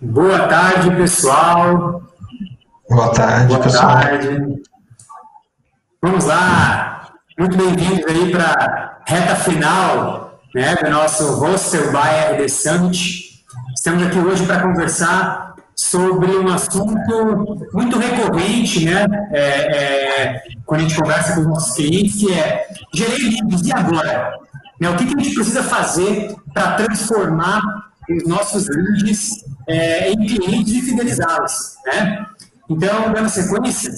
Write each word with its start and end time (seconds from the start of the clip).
Boa 0.00 0.48
tarde, 0.48 0.90
pessoal. 0.96 2.02
Boa 2.88 3.12
tarde, 3.12 3.48
Boa 3.48 3.60
pessoal. 3.60 4.00
Tarde. 4.00 4.62
Vamos 6.02 6.24
lá. 6.24 7.10
Muito 7.38 7.56
bem-vindos 7.56 8.04
aí 8.06 8.30
para 8.30 8.44
a 8.44 8.98
reta 9.06 9.36
final 9.36 10.40
né, 10.54 10.74
do 10.76 10.90
nosso 10.90 11.40
Hostel 11.40 11.92
by 11.92 12.34
RD 12.34 12.48
Summit. 12.48 13.44
Estamos 13.74 14.06
aqui 14.06 14.18
hoje 14.18 14.46
para 14.46 14.62
conversar 14.62 15.54
sobre 15.76 16.30
um 16.36 16.48
assunto 16.48 17.68
muito 17.72 17.98
recorrente, 17.98 18.84
né? 18.84 19.06
É, 19.32 19.40
é, 19.40 20.42
quando 20.66 20.80
a 20.80 20.82
gente 20.84 21.00
conversa 21.00 21.34
com 21.34 21.40
os 21.40 21.46
nossos 21.46 21.74
clientes, 21.76 22.20
que 22.20 22.32
é 22.32 22.66
gerei 22.94 23.30
leads, 23.30 23.66
e 23.66 23.72
agora? 23.72 24.34
Né, 24.80 24.88
o 24.88 24.96
que, 24.96 25.06
que 25.06 25.14
a 25.14 25.22
gente 25.22 25.34
precisa 25.34 25.62
fazer 25.62 26.34
para 26.52 26.72
transformar 26.72 27.89
os 28.10 28.26
nossos 28.26 28.66
leads 28.68 29.44
é, 29.68 30.10
em 30.10 30.26
clientes 30.26 30.74
e 30.74 30.82
fidelizá-los, 30.82 31.76
né? 31.86 32.26
Então, 32.68 33.12
dando 33.12 33.28
sequência, 33.28 33.92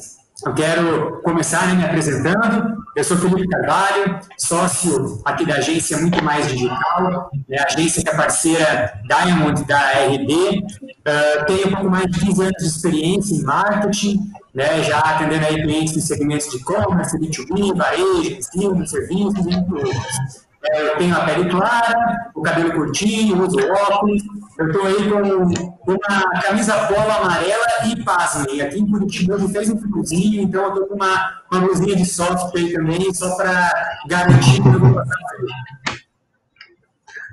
eu 0.45 0.55
quero 0.55 1.20
começar 1.23 1.66
né, 1.69 1.75
me 1.75 1.84
apresentando. 1.84 2.83
Eu 2.97 3.05
sou 3.05 3.17
Felipe 3.17 3.48
Carvalho, 3.48 4.19
sócio 4.37 5.23
aqui 5.25 5.47
da 5.47 5.56
agência 5.56 5.97
Muito 5.98 6.23
Mais 6.23 6.48
Digital, 6.48 7.30
a 7.30 7.65
agência 7.65 8.03
que 8.03 8.09
é 8.09 8.15
parceira 8.15 9.01
Diamond 9.06 9.65
da 9.65 9.79
RD. 9.79 10.33
Uh, 10.33 11.47
tenho 11.47 11.69
um 11.69 11.70
pouco 11.70 11.91
mais 11.91 12.06
de 12.06 12.20
15 12.20 12.42
anos 12.42 12.56
de 12.59 12.67
experiência 12.67 13.34
em 13.34 13.42
marketing, 13.42 14.20
né, 14.55 14.83
já 14.83 14.98
atendendo 14.98 15.47
aí 15.47 15.62
clientes 15.62 15.97
em 15.97 16.01
segmentos 16.01 16.51
de 16.51 16.56
e-commerce, 16.56 17.19
B2B, 17.19 17.77
varejo, 17.77 18.33
ensino, 18.33 18.87
serviços, 18.87 19.47
entre 19.47 19.75
outros. 19.75 20.52
É, 20.71 20.89
eu 20.89 20.97
tenho 20.97 21.16
a 21.16 21.21
pele 21.25 21.51
clara, 21.51 22.30
o 22.34 22.43
cabelo 22.43 22.73
curtinho, 22.73 23.43
uso 23.43 23.59
óculos. 23.59 24.23
Eu 24.59 24.66
estou 24.69 24.87
aí 24.87 25.11
com 25.11 25.93
uma 25.93 26.41
camisa 26.41 26.87
polo 26.87 27.11
amarela 27.11 27.67
e 27.87 28.03
pasmem. 28.05 28.61
Aqui 28.61 28.78
em 28.78 28.89
Curitiba 28.89 29.39
fez 29.48 29.70
um 29.70 29.78
friozinho, 29.78 30.42
então 30.42 30.62
eu 30.62 30.69
estou 30.69 30.87
com 30.87 30.95
uma, 30.95 31.42
uma 31.50 31.61
blusinha 31.62 31.97
de 31.97 32.06
soft 32.06 32.55
aí 32.56 32.72
também, 32.72 33.12
só 33.12 33.34
para 33.37 33.72
garantir 34.06 34.62
que 34.62 34.69
eu 34.69 34.78
vou 34.78 34.95
passar 34.95 35.17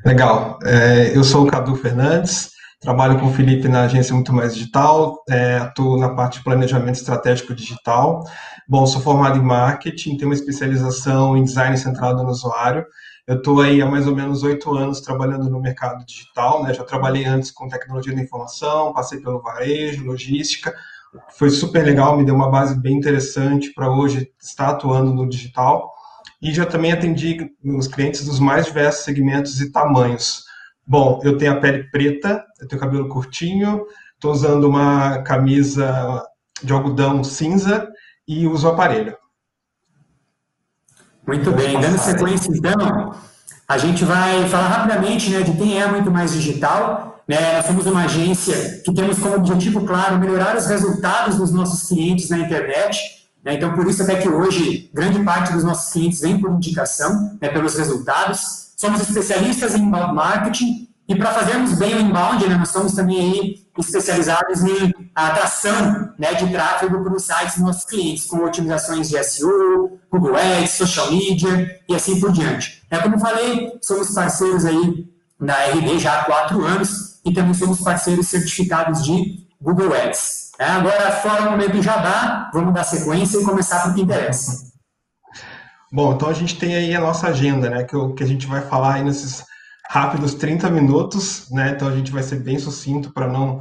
Legal. 0.04 0.58
É, 0.64 1.16
eu 1.16 1.24
sou 1.24 1.46
o 1.46 1.48
Cadu 1.48 1.76
Fernandes, 1.76 2.52
trabalho 2.80 3.20
com 3.20 3.28
o 3.28 3.34
Felipe 3.34 3.68
na 3.68 3.84
agência 3.84 4.16
Muito 4.16 4.34
Mais 4.34 4.56
Digital, 4.56 5.24
é, 5.30 5.58
atuo 5.58 6.00
na 6.00 6.10
parte 6.16 6.40
de 6.40 6.44
planejamento 6.44 6.96
estratégico 6.96 7.54
digital. 7.54 8.24
Bom, 8.68 8.88
sou 8.88 9.02
formado 9.02 9.38
em 9.38 9.44
marketing, 9.44 10.16
tenho 10.16 10.30
uma 10.30 10.36
especialização 10.36 11.36
em 11.36 11.44
design 11.44 11.78
centrado 11.78 12.24
no 12.24 12.30
usuário. 12.30 12.86
Eu 13.30 13.36
estou 13.36 13.62
aí 13.62 13.80
há 13.80 13.86
mais 13.86 14.08
ou 14.08 14.16
menos 14.16 14.42
oito 14.42 14.76
anos 14.76 15.02
trabalhando 15.02 15.52
no 15.52 15.62
mercado 15.62 16.04
digital, 16.04 16.64
né? 16.64 16.74
Já 16.74 16.84
trabalhei 16.84 17.26
antes 17.26 17.52
com 17.52 17.68
tecnologia 17.68 18.12
da 18.12 18.24
informação, 18.24 18.92
passei 18.92 19.20
pelo 19.20 19.40
varejo, 19.40 20.04
logística. 20.04 20.74
Foi 21.38 21.52
super 21.52 21.86
legal, 21.86 22.18
me 22.18 22.26
deu 22.26 22.34
uma 22.34 22.50
base 22.50 22.76
bem 22.82 22.98
interessante 22.98 23.72
para 23.72 23.88
hoje 23.88 24.32
estar 24.42 24.70
atuando 24.70 25.14
no 25.14 25.30
digital. 25.30 25.94
E 26.42 26.52
já 26.52 26.66
também 26.66 26.92
atendi 26.92 27.52
os 27.64 27.86
clientes 27.88 28.26
dos 28.26 28.40
mais 28.40 28.66
diversos 28.66 29.04
segmentos 29.06 29.62
e 29.62 29.72
tamanhos. 29.72 30.46
Bom, 30.84 31.22
eu 31.24 31.38
tenho 31.38 31.52
a 31.52 31.58
pele 31.58 31.84
preta, 31.92 32.44
eu 32.60 32.68
tenho 32.68 32.82
cabelo 32.82 33.10
curtinho, 33.10 33.86
estou 34.16 34.32
usando 34.32 34.64
uma 34.64 35.22
camisa 35.22 36.26
de 36.64 36.74
algodão 36.74 37.24
cinza 37.24 37.88
e 38.28 38.48
uso 38.48 38.68
aparelho. 38.68 39.16
Muito 41.30 41.52
bem, 41.52 41.80
dando 41.80 42.00
sequência 42.00 42.52
então, 42.52 43.14
a 43.68 43.78
gente 43.78 44.04
vai 44.04 44.50
falar 44.50 44.68
rapidamente 44.68 45.30
né, 45.30 45.44
de 45.44 45.52
quem 45.52 45.80
é 45.80 45.86
muito 45.86 46.10
mais 46.10 46.34
digital. 46.34 47.22
Né? 47.28 47.38
Nós 47.58 47.68
somos 47.68 47.86
uma 47.86 48.06
agência 48.06 48.82
que 48.84 48.92
temos 48.92 49.20
como 49.20 49.36
objetivo, 49.36 49.86
claro, 49.86 50.18
melhorar 50.18 50.58
os 50.58 50.66
resultados 50.66 51.36
dos 51.36 51.52
nossos 51.52 51.88
clientes 51.88 52.32
na 52.32 52.40
internet. 52.40 52.98
Né? 53.46 53.54
Então, 53.54 53.76
por 53.76 53.86
isso 53.88 54.02
até 54.02 54.16
que 54.16 54.28
hoje, 54.28 54.90
grande 54.92 55.20
parte 55.20 55.54
dos 55.54 55.64
nossos 55.64 55.94
clientes 55.94 56.20
vem 56.20 56.40
por 56.40 56.50
indicação, 56.50 57.38
né, 57.40 57.48
pelos 57.48 57.76
resultados. 57.78 58.72
Somos 58.76 59.00
especialistas 59.00 59.76
em 59.76 59.84
marketing 59.84 60.89
e 61.10 61.16
para 61.16 61.32
fazermos 61.32 61.74
bem 61.74 61.96
o 61.96 62.00
inbound, 62.02 62.48
né, 62.48 62.56
nós 62.56 62.68
estamos 62.68 62.94
também 62.94 63.20
aí 63.20 63.68
especializados 63.80 64.62
em 64.64 64.94
atração 65.16 66.14
né, 66.20 66.36
de 66.36 66.48
tráfego 66.52 67.04
para 67.04 67.16
os 67.16 67.24
sites 67.24 67.56
dos 67.56 67.64
nossos 67.64 67.86
clientes, 67.86 68.26
com 68.26 68.46
otimizações 68.46 69.10
de 69.10 69.24
SEO, 69.24 70.00
Google 70.12 70.36
Ads, 70.36 70.70
social 70.70 71.10
media 71.12 71.82
e 71.90 71.96
assim 71.96 72.20
por 72.20 72.32
diante. 72.32 72.84
É 72.92 73.00
como 73.00 73.18
falei, 73.18 73.72
somos 73.82 74.12
parceiros 74.12 74.66
aí 74.66 75.10
da 75.40 75.56
RD 75.72 75.98
já 75.98 76.20
há 76.20 76.26
quatro 76.26 76.64
anos 76.64 77.20
e 77.26 77.34
também 77.34 77.56
somos 77.56 77.82
parceiros 77.82 78.28
certificados 78.28 79.04
de 79.04 79.48
Google 79.60 79.92
Ads. 79.96 80.52
É, 80.60 80.66
agora, 80.66 81.12
fora 81.12 81.48
o 81.48 81.52
momento 81.52 81.82
jabá, 81.82 82.52
vamos 82.54 82.72
dar 82.72 82.84
sequência 82.84 83.40
e 83.40 83.44
começar 83.44 83.82
com 83.82 83.90
o 83.90 83.94
que 83.96 84.02
interessa. 84.02 84.70
Bom, 85.92 86.14
então 86.14 86.30
a 86.30 86.34
gente 86.34 86.60
tem 86.60 86.76
aí 86.76 86.96
a 86.96 87.00
nossa 87.00 87.30
agenda, 87.30 87.68
né, 87.68 87.84
que, 87.84 87.96
que 88.16 88.24
a 88.24 88.28
gente 88.28 88.46
vai 88.46 88.62
falar 88.62 88.96
aí 88.96 89.04
nesses 89.04 89.50
rápidos 89.90 90.36
30 90.36 90.70
minutos, 90.70 91.50
né? 91.50 91.72
Então 91.72 91.88
a 91.88 91.92
gente 91.92 92.12
vai 92.12 92.22
ser 92.22 92.38
bem 92.38 92.60
sucinto 92.60 93.12
para 93.12 93.28
não 93.28 93.60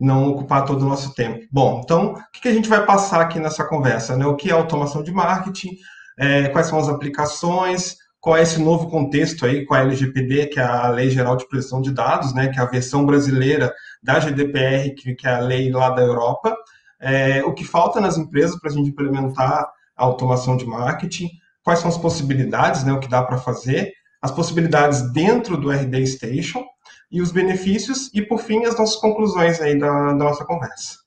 não 0.00 0.28
ocupar 0.28 0.64
todo 0.64 0.82
o 0.82 0.88
nosso 0.88 1.12
tempo. 1.14 1.44
Bom, 1.50 1.80
então 1.82 2.12
o 2.12 2.40
que 2.40 2.46
a 2.46 2.52
gente 2.52 2.68
vai 2.68 2.84
passar 2.84 3.20
aqui 3.20 3.40
nessa 3.40 3.64
conversa, 3.64 4.16
né? 4.16 4.26
O 4.26 4.36
que 4.36 4.50
é 4.50 4.52
automação 4.52 5.02
de 5.02 5.10
marketing? 5.12 5.70
É, 6.18 6.48
quais 6.48 6.68
são 6.68 6.78
as 6.78 6.88
aplicações? 6.88 7.96
Qual 8.20 8.36
é 8.36 8.42
esse 8.42 8.60
novo 8.60 8.88
contexto 8.88 9.44
aí 9.46 9.64
com 9.64 9.74
a 9.74 9.80
LGPD, 9.80 10.46
que 10.46 10.60
é 10.60 10.64
a 10.64 10.88
Lei 10.88 11.10
Geral 11.10 11.36
de 11.36 11.48
Proteção 11.48 11.80
de 11.80 11.92
Dados, 11.92 12.34
né? 12.34 12.48
Que 12.48 12.58
é 12.58 12.62
a 12.62 12.66
versão 12.66 13.06
brasileira 13.06 13.72
da 14.02 14.18
GDPR, 14.18 14.94
que, 14.94 15.14
que 15.14 15.26
é 15.26 15.34
a 15.34 15.40
lei 15.40 15.70
lá 15.70 15.90
da 15.90 16.02
Europa. 16.02 16.56
É, 17.00 17.44
o 17.44 17.52
que 17.54 17.64
falta 17.64 18.00
nas 18.00 18.18
empresas 18.18 18.58
para 18.58 18.70
a 18.70 18.72
gente 18.72 18.90
implementar 18.90 19.68
a 19.96 20.04
automação 20.04 20.56
de 20.56 20.66
marketing? 20.66 21.28
Quais 21.62 21.80
são 21.80 21.88
as 21.88 21.98
possibilidades, 21.98 22.84
né? 22.84 22.92
O 22.92 23.00
que 23.00 23.08
dá 23.08 23.22
para 23.22 23.38
fazer? 23.38 23.92
As 24.20 24.30
possibilidades 24.30 25.12
dentro 25.12 25.56
do 25.56 25.70
RD 25.70 26.06
Station 26.06 26.64
e 27.10 27.22
os 27.22 27.30
benefícios 27.30 28.10
e, 28.12 28.22
por 28.22 28.40
fim, 28.40 28.64
as 28.64 28.76
nossas 28.78 28.96
conclusões 28.96 29.60
aí 29.60 29.78
da, 29.78 30.08
da 30.08 30.24
nossa 30.24 30.44
conversa. 30.44 30.98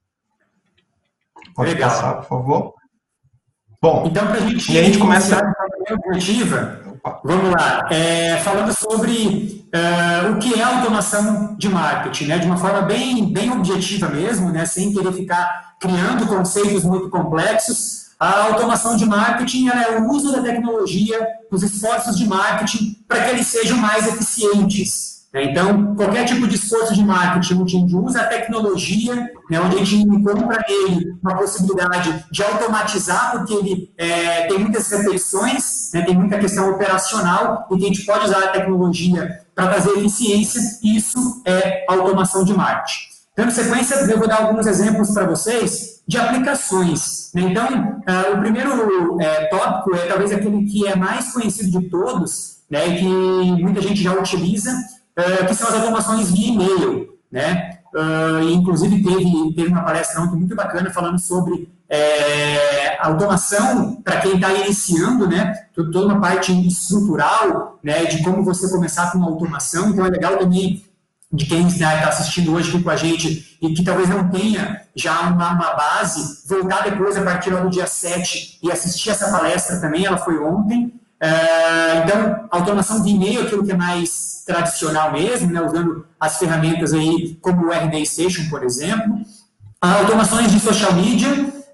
Pode 1.56 1.74
Legal. 1.74 1.90
passar, 1.90 2.14
por 2.16 2.26
favor. 2.26 2.74
Bom, 3.82 4.06
então, 4.06 4.28
para 4.28 4.38
a 4.38 4.40
gente, 4.40 4.78
a 4.78 4.84
gente 4.84 5.00
começa 5.00 5.40
a 5.40 5.94
objetiva, 5.94 6.80
vamos 7.24 7.50
lá, 7.50 7.88
é, 7.92 8.38
falando 8.38 8.72
sobre 8.74 9.66
uh, 9.74 10.32
o 10.32 10.38
que 10.38 10.60
é 10.60 10.64
automação 10.64 11.56
de 11.58 11.68
marketing, 11.68 12.26
né, 12.26 12.38
de 12.38 12.46
uma 12.46 12.58
forma 12.58 12.84
bem, 12.84 13.34
bem 13.34 13.52
objetiva 13.52 14.08
mesmo, 14.08 14.52
né, 14.52 14.66
sem 14.66 14.94
querer 14.94 15.12
ficar 15.12 15.76
criando 15.80 16.28
conceitos 16.28 16.84
muito 16.84 17.10
complexos, 17.10 18.11
a 18.22 18.44
automação 18.44 18.96
de 18.96 19.04
marketing 19.04 19.70
é 19.70 19.98
o 20.00 20.12
uso 20.12 20.32
da 20.32 20.44
tecnologia 20.44 21.28
nos 21.52 21.64
esforços 21.64 22.16
de 22.16 22.28
marketing 22.28 23.04
para 23.08 23.24
que 23.24 23.32
eles 23.32 23.48
sejam 23.48 23.80
mais 23.80 24.08
eficientes. 24.08 25.24
Né? 25.34 25.46
Então, 25.46 25.96
qualquer 25.96 26.26
tipo 26.26 26.48
de 26.48 26.54
esforço 26.54 26.94
de 26.94 27.04
marketing 27.04 27.56
onde 27.56 27.76
a 27.76 27.80
gente 27.80 27.96
usa 27.96 28.22
a 28.22 28.28
tecnologia, 28.28 29.16
né, 29.50 29.59
onde 29.59 29.76
a 29.76 29.84
gente 29.84 29.96
encontra 30.08 30.64
nele 30.70 31.18
uma 31.24 31.36
possibilidade 31.36 32.24
de 32.32 32.44
automatizar, 32.44 33.32
porque 33.32 33.56
ele 33.56 33.92
é, 33.98 34.46
tem 34.46 34.59
muitas 34.59 34.88
repetições, 34.92 35.90
né, 35.92 36.03
tem 36.03 36.16
muita 36.16 36.38
questão 36.38 36.70
operacional, 36.70 37.68
e 37.72 37.76
a 37.76 37.80
gente 37.80 38.06
pode 38.06 38.26
usar 38.26 38.44
a 38.44 38.48
tecnologia 38.50 39.40
para 39.56 39.68
trazer 39.68 39.98
eficiência, 39.98 40.62
isso 40.84 41.42
é 41.44 41.86
automação 41.88 42.44
de 42.44 42.53
marketing. 42.53 43.09
Dando 43.36 43.52
sequência, 43.52 43.96
eu 43.96 44.20
vou 44.20 44.28
dar 44.28 44.44
alguns 44.44 44.68
exemplos 44.68 45.09
para 45.12 45.26
vocês 45.26 46.01
de 46.12 46.18
aplicações. 46.18 47.32
Então, 47.34 47.66
uh, 47.66 48.36
o 48.36 48.42
primeiro 48.42 49.22
é, 49.22 49.46
tópico 49.46 49.96
é 49.96 50.08
talvez 50.08 50.34
aquele 50.34 50.66
que 50.66 50.86
é 50.86 50.94
mais 50.94 51.32
conhecido 51.32 51.80
de 51.80 51.90
todos, 51.90 52.58
né, 52.70 52.98
que 52.98 53.06
muita 53.06 53.82
gente 53.82 54.04
já 54.04 54.14
utiliza, 54.14 54.72
uh, 54.72 55.46
que 55.48 55.56
são 55.56 55.70
as 55.70 55.76
automações 55.76 56.30
via 56.30 56.50
e-mail. 56.50 57.18
Né? 57.32 57.78
Uh, 57.96 58.44
inclusive, 58.52 59.02
teve, 59.02 59.53
teve 59.56 59.70
uma 59.70 59.84
palestra 59.84 60.22
ontem 60.22 60.35
muito 60.35 60.53
bacana 60.53 60.91
falando 60.91 61.18
sobre 61.18 61.70
é, 61.90 62.97
automação 63.02 63.96
para 64.03 64.20
quem 64.20 64.35
está 64.35 64.52
iniciando, 64.52 65.28
né? 65.30 65.53
toda 65.74 66.08
uma 66.08 66.20
parte 66.20 66.52
estrutural 66.68 67.80
né, 67.82 68.03
de 68.06 68.22
como 68.22 68.44
você 68.44 68.70
começar 68.70 69.12
com 69.12 69.24
automação. 69.24 69.90
Então, 69.90 70.06
é 70.06 70.09
legal 70.09 70.38
também 70.38 70.84
de 71.32 71.46
quem 71.46 71.66
está 71.68 72.08
assistindo 72.08 72.54
hoje 72.54 72.70
aqui 72.70 72.84
com 72.84 72.90
a 72.90 72.96
gente 72.96 73.58
e 73.62 73.74
que 73.74 73.84
talvez 73.84 74.10
não 74.10 74.30
tenha 74.30 74.82
já 74.94 75.22
uma, 75.22 75.52
uma 75.52 75.74
base, 75.74 76.46
voltar 76.48 76.84
depois 76.84 77.16
a 77.16 77.22
partir 77.22 77.52
do 77.52 77.70
dia 77.70 77.88
7 77.88 78.60
e 78.62 78.72
assistir 78.72 79.12
essa 79.12 79.32
palestra 79.32 79.80
também, 79.80 80.06
ela 80.06 80.18
foi 80.18 80.38
ontem. 80.40 80.94
Uh, 81.24 82.04
então, 82.04 82.48
automação 82.50 83.02
de 83.02 83.12
e-mail, 83.12 83.44
aquilo 83.44 83.64
que 83.64 83.72
é 83.72 83.78
mais 83.78 84.44
tradicional 84.46 85.14
mesmo, 85.14 85.52
né, 85.52 85.62
usando 85.62 86.06
as 86.20 86.38
ferramentas 86.38 86.94
aí 86.94 87.38
como 87.42 87.68
o 87.68 87.72
RD 87.72 88.06
Station, 88.06 88.50
por 88.50 88.64
exemplo. 88.64 89.22
automações 89.80 90.52
de 90.52 90.60
social 90.60 90.94
media, 90.94 91.30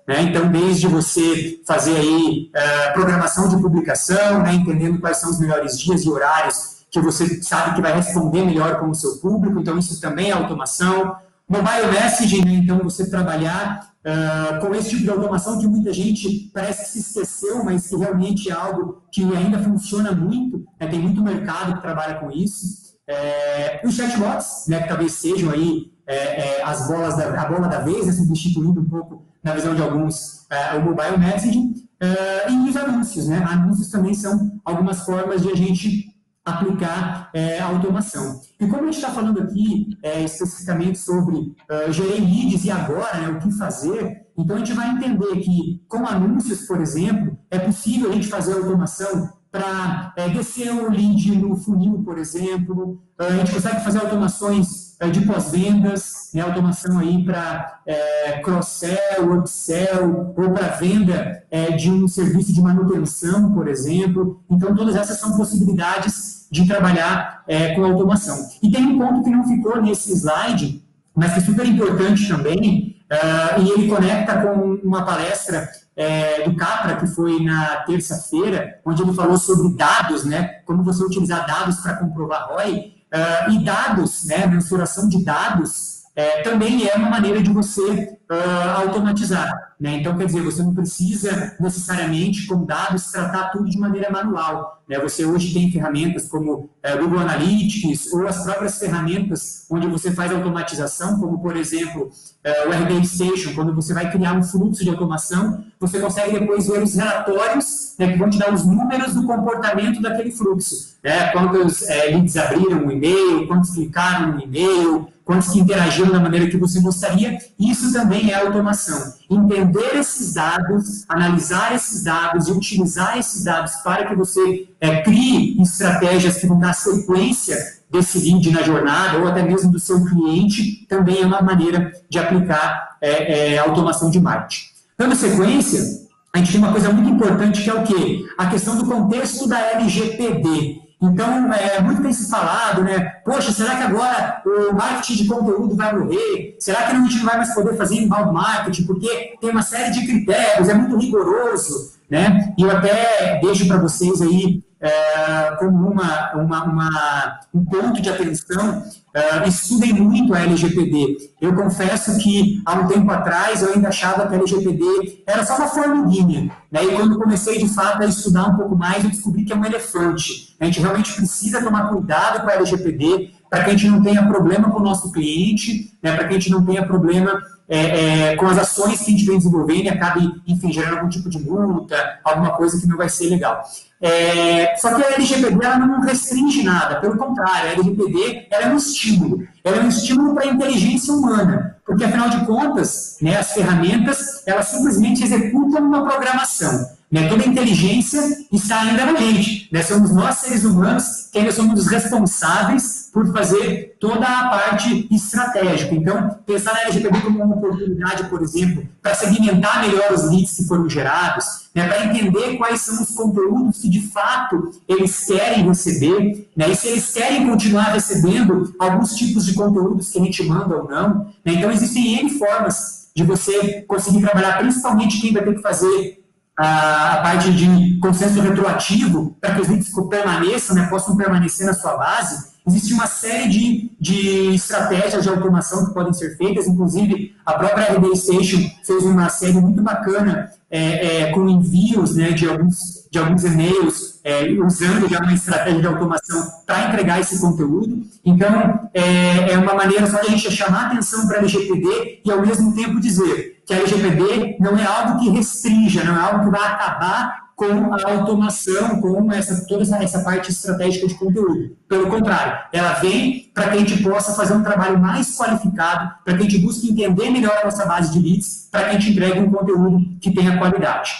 né, 0.07 0.21
então 0.21 0.49
desde 0.49 0.87
você 0.87 1.61
fazer 1.65 1.95
aí 1.95 2.51
uh, 2.53 2.93
programação 2.93 3.47
de 3.47 3.57
publicação, 3.57 4.43
né, 4.43 4.53
entendendo 4.53 4.99
quais 4.99 5.17
são 5.17 5.31
os 5.31 5.39
melhores 5.39 5.79
dias 5.79 6.03
e 6.03 6.09
horários 6.09 6.76
que 6.99 7.05
você 7.05 7.41
sabe 7.41 7.75
que 7.75 7.81
vai 7.81 7.95
responder 7.95 8.43
melhor 8.43 8.79
com 8.79 8.89
o 8.89 8.95
seu 8.95 9.17
público, 9.17 9.59
então 9.59 9.77
isso 9.77 9.99
também 10.01 10.29
é 10.29 10.33
automação. 10.33 11.15
Mobile 11.47 11.91
messaging, 11.91 12.43
né? 12.43 12.53
então 12.55 12.79
você 12.79 13.09
trabalhar 13.09 13.91
uh, 14.05 14.59
com 14.59 14.75
esse 14.75 14.89
tipo 14.89 15.03
de 15.03 15.09
automação 15.09 15.57
que 15.59 15.67
muita 15.67 15.93
gente 15.93 16.51
parece 16.53 16.83
que 16.83 16.89
se 16.89 16.99
esqueceu, 16.99 17.63
mas 17.63 17.87
que 17.87 17.95
realmente 17.95 18.49
é 18.49 18.53
algo 18.53 19.03
que 19.11 19.23
ainda 19.23 19.59
funciona 19.59 20.11
muito, 20.11 20.65
né? 20.79 20.87
tem 20.87 20.99
muito 20.99 21.21
mercado 21.21 21.75
que 21.75 21.81
trabalha 21.81 22.15
com 22.15 22.29
isso. 22.29 22.87
É, 23.09 23.79
os 23.85 23.95
chatbots, 23.95 24.65
né, 24.67 24.81
que 24.81 24.89
talvez 24.89 25.13
sejam 25.13 25.49
aí 25.49 25.93
é, 26.05 26.15
é, 26.15 26.63
as 26.63 26.87
bolas 26.87 27.15
da, 27.15 27.41
a 27.41 27.45
bola 27.45 27.69
da 27.69 27.79
vez, 27.79 28.05
né, 28.05 28.11
substituindo 28.11 28.81
um 28.81 28.85
pouco, 28.85 29.25
na 29.41 29.53
visão 29.53 29.73
de 29.73 29.81
alguns, 29.81 30.45
o 30.75 30.79
mobile 30.81 31.17
messaging, 31.17 31.87
é, 31.99 32.51
e 32.51 32.69
os 32.69 32.75
anúncios. 32.75 33.27
Né? 33.27 33.43
Anúncios 33.47 33.89
também 33.89 34.13
são 34.13 34.59
algumas 34.65 35.05
formas 35.05 35.41
de 35.41 35.51
a 35.51 35.55
gente 35.55 36.13
aplicar 36.47 37.29
é, 37.33 37.59
automação. 37.59 38.39
E 38.59 38.65
como 38.67 38.83
a 38.83 38.85
gente 38.85 38.95
está 38.95 39.09
falando 39.09 39.41
aqui 39.41 39.97
é, 40.01 40.23
especificamente 40.23 40.97
sobre 40.97 41.35
uh, 41.35 41.91
gerir 41.91 42.21
leads 42.21 42.63
e 42.63 42.71
agora, 42.71 43.19
né, 43.19 43.29
o 43.29 43.39
que 43.39 43.51
fazer, 43.51 44.27
então 44.37 44.55
a 44.55 44.59
gente 44.59 44.73
vai 44.73 44.91
entender 44.91 45.35
que 45.41 45.83
com 45.87 46.05
anúncios, 46.07 46.61
por 46.61 46.79
exemplo, 46.79 47.37
é 47.51 47.59
possível 47.59 48.09
a 48.09 48.13
gente 48.13 48.27
fazer 48.27 48.53
automação 48.53 49.29
para 49.51 50.13
é, 50.15 50.29
descer 50.29 50.71
o 50.71 50.89
lead 50.89 51.35
no 51.37 51.55
funil, 51.55 52.01
por 52.03 52.17
exemplo, 52.17 53.01
a 53.17 53.31
gente 53.31 53.51
consegue 53.51 53.83
fazer 53.83 53.99
automações 53.99 54.95
é, 54.99 55.09
de 55.09 55.21
pós-vendas, 55.21 56.29
né, 56.33 56.41
automação 56.41 56.99
aí 56.99 57.23
para 57.23 57.81
é, 57.85 58.39
cross-sell, 58.41 59.39
upsell, 59.39 60.33
ou 60.37 60.51
para 60.51 60.69
venda 60.69 61.43
é, 61.49 61.71
de 61.71 61.91
um 61.91 62.07
serviço 62.07 62.53
de 62.53 62.61
manutenção, 62.61 63.53
por 63.53 63.67
exemplo. 63.67 64.43
Então, 64.49 64.75
todas 64.75 64.95
essas 64.95 65.19
são 65.19 65.35
possibilidades 65.35 66.36
de 66.51 66.67
trabalhar 66.67 67.43
é, 67.47 67.75
com 67.75 67.83
automação. 67.83 68.49
E 68.61 68.71
tem 68.71 68.85
um 68.85 68.97
ponto 68.97 69.23
que 69.23 69.29
não 69.29 69.43
ficou 69.47 69.81
nesse 69.81 70.13
slide, 70.13 70.83
mas 71.15 71.33
que 71.33 71.39
é 71.39 71.43
super 71.43 71.65
importante 71.65 72.27
também, 72.27 72.95
uh, 73.11 73.61
e 73.61 73.69
ele 73.71 73.87
conecta 73.87 74.41
com 74.41 74.79
uma 74.83 75.03
palestra 75.03 75.67
é, 75.95 76.43
do 76.47 76.55
Capra, 76.55 76.95
que 76.97 77.07
foi 77.07 77.43
na 77.43 77.77
terça-feira, 77.77 78.79
onde 78.85 79.01
ele 79.01 79.13
falou 79.13 79.37
sobre 79.37 79.75
dados, 79.75 80.23
né, 80.23 80.59
como 80.65 80.83
você 80.83 81.03
utilizar 81.03 81.47
dados 81.47 81.77
para 81.77 81.95
comprovar 81.95 82.49
ROI, 82.49 82.93
uh, 83.13 83.51
e 83.51 83.63
dados, 83.63 84.25
né, 84.25 84.45
mensuração 84.45 85.09
de 85.09 85.23
dados, 85.23 85.96
é, 86.17 86.41
também 86.41 86.87
é 86.87 86.95
uma 86.95 87.11
maneira 87.11 87.43
de 87.43 87.51
você 87.51 88.17
uh, 88.27 88.79
automatizar. 88.79 89.75
Né? 89.79 89.97
Então, 89.97 90.17
quer 90.17 90.25
dizer, 90.25 90.41
você 90.41 90.63
não 90.63 90.73
precisa 90.73 91.55
necessariamente, 91.59 92.47
com 92.47 92.65
dados, 92.65 93.11
tratar 93.11 93.51
tudo 93.51 93.69
de 93.69 93.77
maneira 93.77 94.09
manual. 94.09 94.81
Né? 94.89 94.99
Você 94.99 95.23
hoje 95.23 95.53
tem 95.53 95.71
ferramentas 95.71 96.27
como 96.27 96.53
uh, 96.53 96.69
Google 96.99 97.19
Analytics 97.19 98.11
ou 98.13 98.25
as 98.25 98.43
próprias 98.43 98.79
ferramentas 98.79 99.67
onde 99.69 99.85
você 99.85 100.11
faz 100.11 100.31
automatização, 100.31 101.19
como, 101.19 101.39
por 101.39 101.55
exemplo, 101.55 102.05
uh, 102.05 102.67
o 102.67 102.71
RD 102.71 103.05
Station, 103.05 103.53
quando 103.53 103.75
você 103.75 103.93
vai 103.93 104.09
criar 104.11 104.33
um 104.33 104.41
fluxo 104.41 104.83
de 104.83 104.89
automação, 104.89 105.63
você 105.79 105.99
consegue 105.99 106.39
depois 106.39 106.65
ver 106.65 106.81
os 106.81 106.95
relatórios 106.95 107.93
né, 107.99 108.11
que 108.13 108.17
vão 108.17 108.27
te 108.27 108.39
dar 108.39 108.51
os 108.51 108.65
números 108.65 109.13
do 109.13 109.27
comportamento 109.27 110.01
daquele 110.01 110.31
fluxo. 110.31 110.97
Né? 111.03 111.27
Quantos 111.27 111.83
é, 111.83 112.07
leads 112.07 112.35
abriram 112.37 112.87
um 112.87 112.89
e-mail, 112.89 113.47
quantos 113.47 113.75
clicaram 113.75 114.31
no 114.33 114.41
e-mail, 114.41 115.07
quantos 115.27 115.49
que 115.49 115.59
interagiram 115.59 116.09
da 116.09 116.21
maneira 116.21 116.47
que 116.47 116.55
você 116.55 116.79
gostaria. 116.79 117.37
Isso 117.59 117.91
também 117.91 118.31
é 118.31 118.35
automação. 118.35 119.13
Entender 119.29 119.95
esses 119.95 120.33
dados, 120.33 121.03
analisar 121.09 121.75
esses 121.75 122.03
dados 122.03 122.47
e 122.47 122.51
utilizar 122.53 123.17
esses 123.17 123.43
dados 123.43 123.73
para 123.83 124.07
que 124.07 124.15
você 124.15 124.69
é, 124.79 125.01
crie 125.01 125.61
estratégias 125.61 126.37
que 126.37 126.47
vão 126.47 126.57
dar 126.57 126.73
sequência 126.73 127.57
desse 127.91 128.19
lead 128.19 128.51
na 128.51 128.63
jornada 128.63 129.17
ou 129.19 129.27
até 129.27 129.43
mesmo 129.43 129.69
do 129.69 129.79
seu 129.79 130.03
cliente, 130.05 130.85
também 130.87 131.21
é 131.21 131.25
uma 131.25 131.41
maneira 131.41 131.91
de 132.09 132.17
aplicar 132.17 132.97
é, 133.01 133.53
é, 133.53 133.57
automação 133.57 134.09
de 134.09 134.19
marketing. 134.19 134.67
Dando 134.97 135.15
sequência, 135.15 136.07
a 136.33 136.37
gente 136.37 136.51
tem 136.53 136.61
uma 136.61 136.71
coisa 136.71 136.91
muito 136.91 137.09
importante 137.09 137.63
que 137.63 137.69
é 137.69 137.73
o 137.73 137.83
quê? 137.83 138.25
A 138.37 138.47
questão 138.47 138.77
do 138.77 138.85
contexto 138.85 139.47
da 139.47 139.59
LGPD. 139.71 140.86
Então, 140.99 141.53
é, 141.53 141.79
muito 141.79 142.01
tem 142.01 142.11
se 142.11 142.29
falado, 142.29 142.83
né? 142.83 142.99
Poxa, 143.23 143.51
será 143.51 143.75
que 143.75 143.83
agora 143.83 144.41
o 144.43 144.73
marketing 144.73 145.23
de 145.23 145.27
conteúdo 145.27 145.75
vai 145.75 145.95
morrer? 145.95 146.55
Será 146.59 146.83
que 146.83 146.91
a 146.91 146.99
gente 146.99 147.17
não 147.17 147.25
vai 147.25 147.37
mais 147.37 147.53
poder 147.53 147.77
fazer 147.77 147.95
inbound 147.95 148.33
marketing? 148.33 148.83
Porque 148.85 149.35
tem 149.39 149.51
uma 149.51 149.61
série 149.61 149.91
de 149.91 150.07
critérios, 150.07 150.67
é 150.67 150.73
muito 150.73 150.97
rigoroso, 150.97 151.93
né? 152.09 152.51
E 152.57 152.63
eu 152.63 152.71
até 152.71 153.39
deixo 153.41 153.67
para 153.67 153.77
vocês 153.77 154.21
aí 154.23 154.63
é, 154.79 155.55
como 155.59 155.89
uma, 155.89 156.33
uma, 156.33 156.63
uma, 156.63 157.39
um 157.53 157.65
ponto 157.65 158.01
de 158.01 158.09
atenção, 158.09 158.83
é, 159.13 159.47
estudem 159.47 159.93
muito 159.93 160.33
a 160.33 160.41
LGPD. 160.41 161.31
Eu 161.41 161.55
confesso 161.55 162.17
que 162.19 162.61
há 162.65 162.73
um 162.73 162.87
tempo 162.87 163.09
atrás 163.11 163.63
eu 163.63 163.73
ainda 163.73 163.89
achava 163.89 164.27
que 164.27 164.35
a 164.35 164.37
LGPD 164.37 165.23
era 165.25 165.45
só 165.45 165.57
uma 165.57 165.67
formiguinha. 165.67 166.51
Né? 166.71 166.83
E 166.83 166.95
quando 166.95 167.17
comecei 167.17 167.57
de 167.57 167.67
fato 167.67 168.03
a 168.03 168.05
estudar 168.05 168.49
um 168.49 168.55
pouco 168.55 168.75
mais, 168.75 169.03
eu 169.03 169.09
descobri 169.09 169.43
que 169.43 169.53
é 169.53 169.55
um 169.55 169.65
elefante. 169.65 170.55
A 170.59 170.65
gente 170.65 170.79
realmente 170.79 171.13
precisa 171.13 171.63
tomar 171.63 171.89
cuidado 171.89 172.43
com 172.43 172.49
a 172.49 172.53
LGPD 172.53 173.31
para 173.49 173.63
que 173.63 173.69
a 173.69 173.73
gente 173.73 173.89
não 173.89 174.01
tenha 174.01 174.25
problema 174.27 174.69
com 174.69 174.79
o 174.79 174.83
nosso 174.83 175.11
cliente, 175.11 175.97
né? 176.01 176.15
para 176.15 176.27
que 176.27 176.35
a 176.35 176.39
gente 176.39 176.51
não 176.51 176.65
tenha 176.65 176.85
problema 176.85 177.41
é, 177.69 178.29
é, 178.31 178.35
com 178.35 178.45
as 178.45 178.57
ações 178.57 178.99
que 179.01 179.11
a 179.11 179.11
gente 179.11 179.25
vem 179.25 179.37
desenvolvendo 179.37 179.85
e 179.85 179.89
acabe, 179.89 180.41
enfim, 180.47 180.71
gerando 180.71 180.97
algum 180.97 181.09
tipo 181.09 181.29
de 181.29 181.39
multa, 181.39 182.19
alguma 182.23 182.51
coisa 182.51 182.79
que 182.79 182.87
não 182.87 182.97
vai 182.97 183.09
ser 183.09 183.29
legal. 183.29 183.63
É, 184.01 184.75
só 184.77 184.93
que 184.93 185.03
a 185.03 185.15
LGPD 185.15 185.55
não 185.79 186.01
restringe 186.01 186.63
nada, 186.63 187.01
pelo 187.01 187.17
contrário, 187.17 187.69
a 187.69 187.73
LGPD 187.73 188.47
é 188.51 188.67
um 188.67 188.77
estímulo, 188.77 189.47
ela 189.63 189.77
é 189.77 189.81
um 189.81 189.89
estímulo 189.89 190.35
para 190.35 190.43
a 190.43 190.47
inteligência 190.47 191.13
humana, 191.13 191.77
porque 191.85 192.03
afinal 192.03 192.29
de 192.29 192.45
contas, 192.45 193.17
né, 193.21 193.37
as 193.37 193.53
ferramentas 193.53 194.43
elas 194.45 194.67
simplesmente 194.67 195.23
executam 195.23 195.83
uma 195.83 196.05
programação. 196.05 196.96
Né? 197.09 197.29
Toda 197.29 197.47
inteligência 197.47 198.21
está 198.51 198.81
ainda 198.81 199.05
na 199.05 199.15
gente. 199.19 199.69
Né? 199.71 199.81
Somos 199.81 200.13
nós, 200.13 200.35
seres 200.35 200.65
humanos, 200.65 201.29
que 201.31 201.39
ainda 201.39 201.51
somos 201.51 201.79
os 201.79 201.87
responsáveis 201.87 203.09
por 203.13 203.31
fazer 203.31 203.95
toda 203.99 204.27
a 204.27 204.49
parte 204.49 205.07
estratégica. 205.09 205.95
Então, 205.95 206.37
pensar 206.45 206.73
na 206.73 206.81
LGPD 206.81 207.21
como 207.21 207.43
uma 207.43 207.55
oportunidade, 207.55 208.25
por 208.29 208.41
exemplo, 208.41 208.87
para 209.01 209.15
segmentar 209.15 209.81
melhor 209.81 210.11
os 210.11 210.29
leads 210.29 210.57
que 210.57 210.65
foram 210.65 210.89
gerados, 210.89 211.69
né? 211.73 211.87
para 211.87 212.05
entender 212.05 212.57
quais 212.57 212.81
são 212.81 213.01
os 213.01 213.11
conteúdos 213.11 213.79
que 213.79 213.89
de 213.89 214.01
fato 214.09 214.71
eles 214.87 215.25
querem 215.25 215.65
receber, 215.65 216.49
né? 216.55 216.69
e 216.69 216.75
se 216.75 216.89
eles 216.89 217.11
querem 217.13 217.47
continuar 217.47 217.93
recebendo 217.93 218.75
alguns 218.77 219.15
tipos 219.15 219.45
de 219.45 219.53
conteúdos 219.53 220.09
que 220.09 220.19
a 220.19 220.23
gente 220.23 220.43
manda 220.43 220.75
ou 220.75 220.89
não. 220.89 221.25
Né? 221.45 221.53
Então, 221.53 221.71
existem 221.71 222.19
N 222.19 222.29
formas 222.37 223.07
de 223.15 223.23
você 223.23 223.81
conseguir 223.87 224.21
trabalhar, 224.21 224.59
principalmente 224.59 225.19
quem 225.21 225.33
vai 225.33 225.43
ter 225.43 225.55
que 225.55 225.61
fazer 225.61 226.26
a, 226.57 227.19
parte 227.21 227.53
de 227.53 227.99
consenso 227.99 228.41
retroativo 228.41 229.35
para 229.39 229.53
que 229.53 229.61
os 229.61 229.67
leads 229.67 229.93
permaneçam, 230.09 230.75
né, 230.75 230.87
possam 230.87 231.15
permanecer 231.15 231.67
na 231.67 231.73
sua 231.73 231.95
base, 231.95 232.57
existe 232.67 232.93
uma 232.93 233.05
série 233.07 233.47
de, 233.47 233.91
de 233.99 234.55
estratégias 234.55 235.23
de 235.23 235.29
automação 235.29 235.85
que 235.85 235.93
podem 235.93 236.11
ser 236.11 236.35
feitas, 236.35 236.67
inclusive 236.67 237.35
a 237.45 237.53
própria 237.53 237.93
RD 237.93 238.15
Station 238.15 238.69
fez 238.83 239.03
uma 239.03 239.29
série 239.29 239.53
muito 239.53 239.81
bacana 239.81 240.51
é, 240.69 241.21
é, 241.21 241.31
com 241.31 241.47
envios 241.47 242.15
né, 242.15 242.31
de, 242.31 242.49
alguns, 242.49 243.07
de 243.09 243.19
alguns 243.19 243.43
e-mails, 243.45 244.16
é, 244.27 244.45
usando 244.61 245.07
já 245.07 245.19
uma 245.19 245.33
estratégia 245.33 245.79
de 245.79 245.87
automação 245.87 246.51
para 246.65 246.89
entregar 246.89 247.21
esse 247.21 247.39
conteúdo. 247.39 248.03
Então, 248.25 248.89
é, 248.93 249.53
é 249.53 249.57
uma 249.57 249.73
maneira 249.73 250.05
só 250.05 250.19
de 250.19 250.27
a 250.27 250.29
gente 250.31 250.51
chamar 250.51 250.87
atenção 250.87 251.25
para 251.25 251.37
a 251.37 251.39
LGPD 251.39 252.23
e, 252.25 252.29
ao 252.29 252.45
mesmo 252.45 252.75
tempo, 252.75 252.99
dizer 252.99 253.63
que 253.65 253.73
a 253.73 253.77
LGPD 253.77 254.57
não 254.59 254.77
é 254.77 254.85
algo 254.85 255.19
que 255.19 255.29
restrinja, 255.29 256.03
não 256.03 256.13
é 256.13 256.19
algo 256.19 256.43
que 256.43 256.51
vai 256.51 256.67
acabar 256.67 257.47
com 257.55 257.93
a 257.93 258.11
automação, 258.11 258.99
com 258.99 259.31
essa, 259.31 259.65
toda 259.65 259.83
essa, 259.83 260.03
essa 260.03 260.19
parte 260.19 260.51
estratégica 260.51 261.07
de 261.07 261.15
conteúdo. 261.15 261.77
Pelo 261.87 262.07
contrário, 262.07 262.59
ela 262.73 262.95
vem 262.95 263.49
para 263.53 263.69
que 263.69 263.77
a 263.77 263.79
gente 263.79 264.03
possa 264.03 264.33
fazer 264.33 264.53
um 264.53 264.61
trabalho 264.61 264.99
mais 264.99 265.37
qualificado, 265.37 266.15
para 266.25 266.33
que 266.35 266.41
a 266.41 266.43
gente 266.43 266.57
busque 266.57 266.91
entender 266.91 267.29
melhor 267.29 267.57
a 267.61 267.63
nossa 267.63 267.85
base 267.85 268.11
de 268.11 268.19
leads, 268.19 268.67
para 268.69 268.83
que 268.83 268.89
a 268.89 268.99
gente 268.99 269.11
entregue 269.11 269.39
um 269.39 269.49
conteúdo 269.49 270.01
que 270.19 270.31
tenha 270.31 270.57
qualidade. 270.57 271.11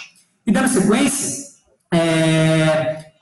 E 0.46 0.52
dando 0.52 0.68
sequência, 0.68 1.48
é, 1.90 2.37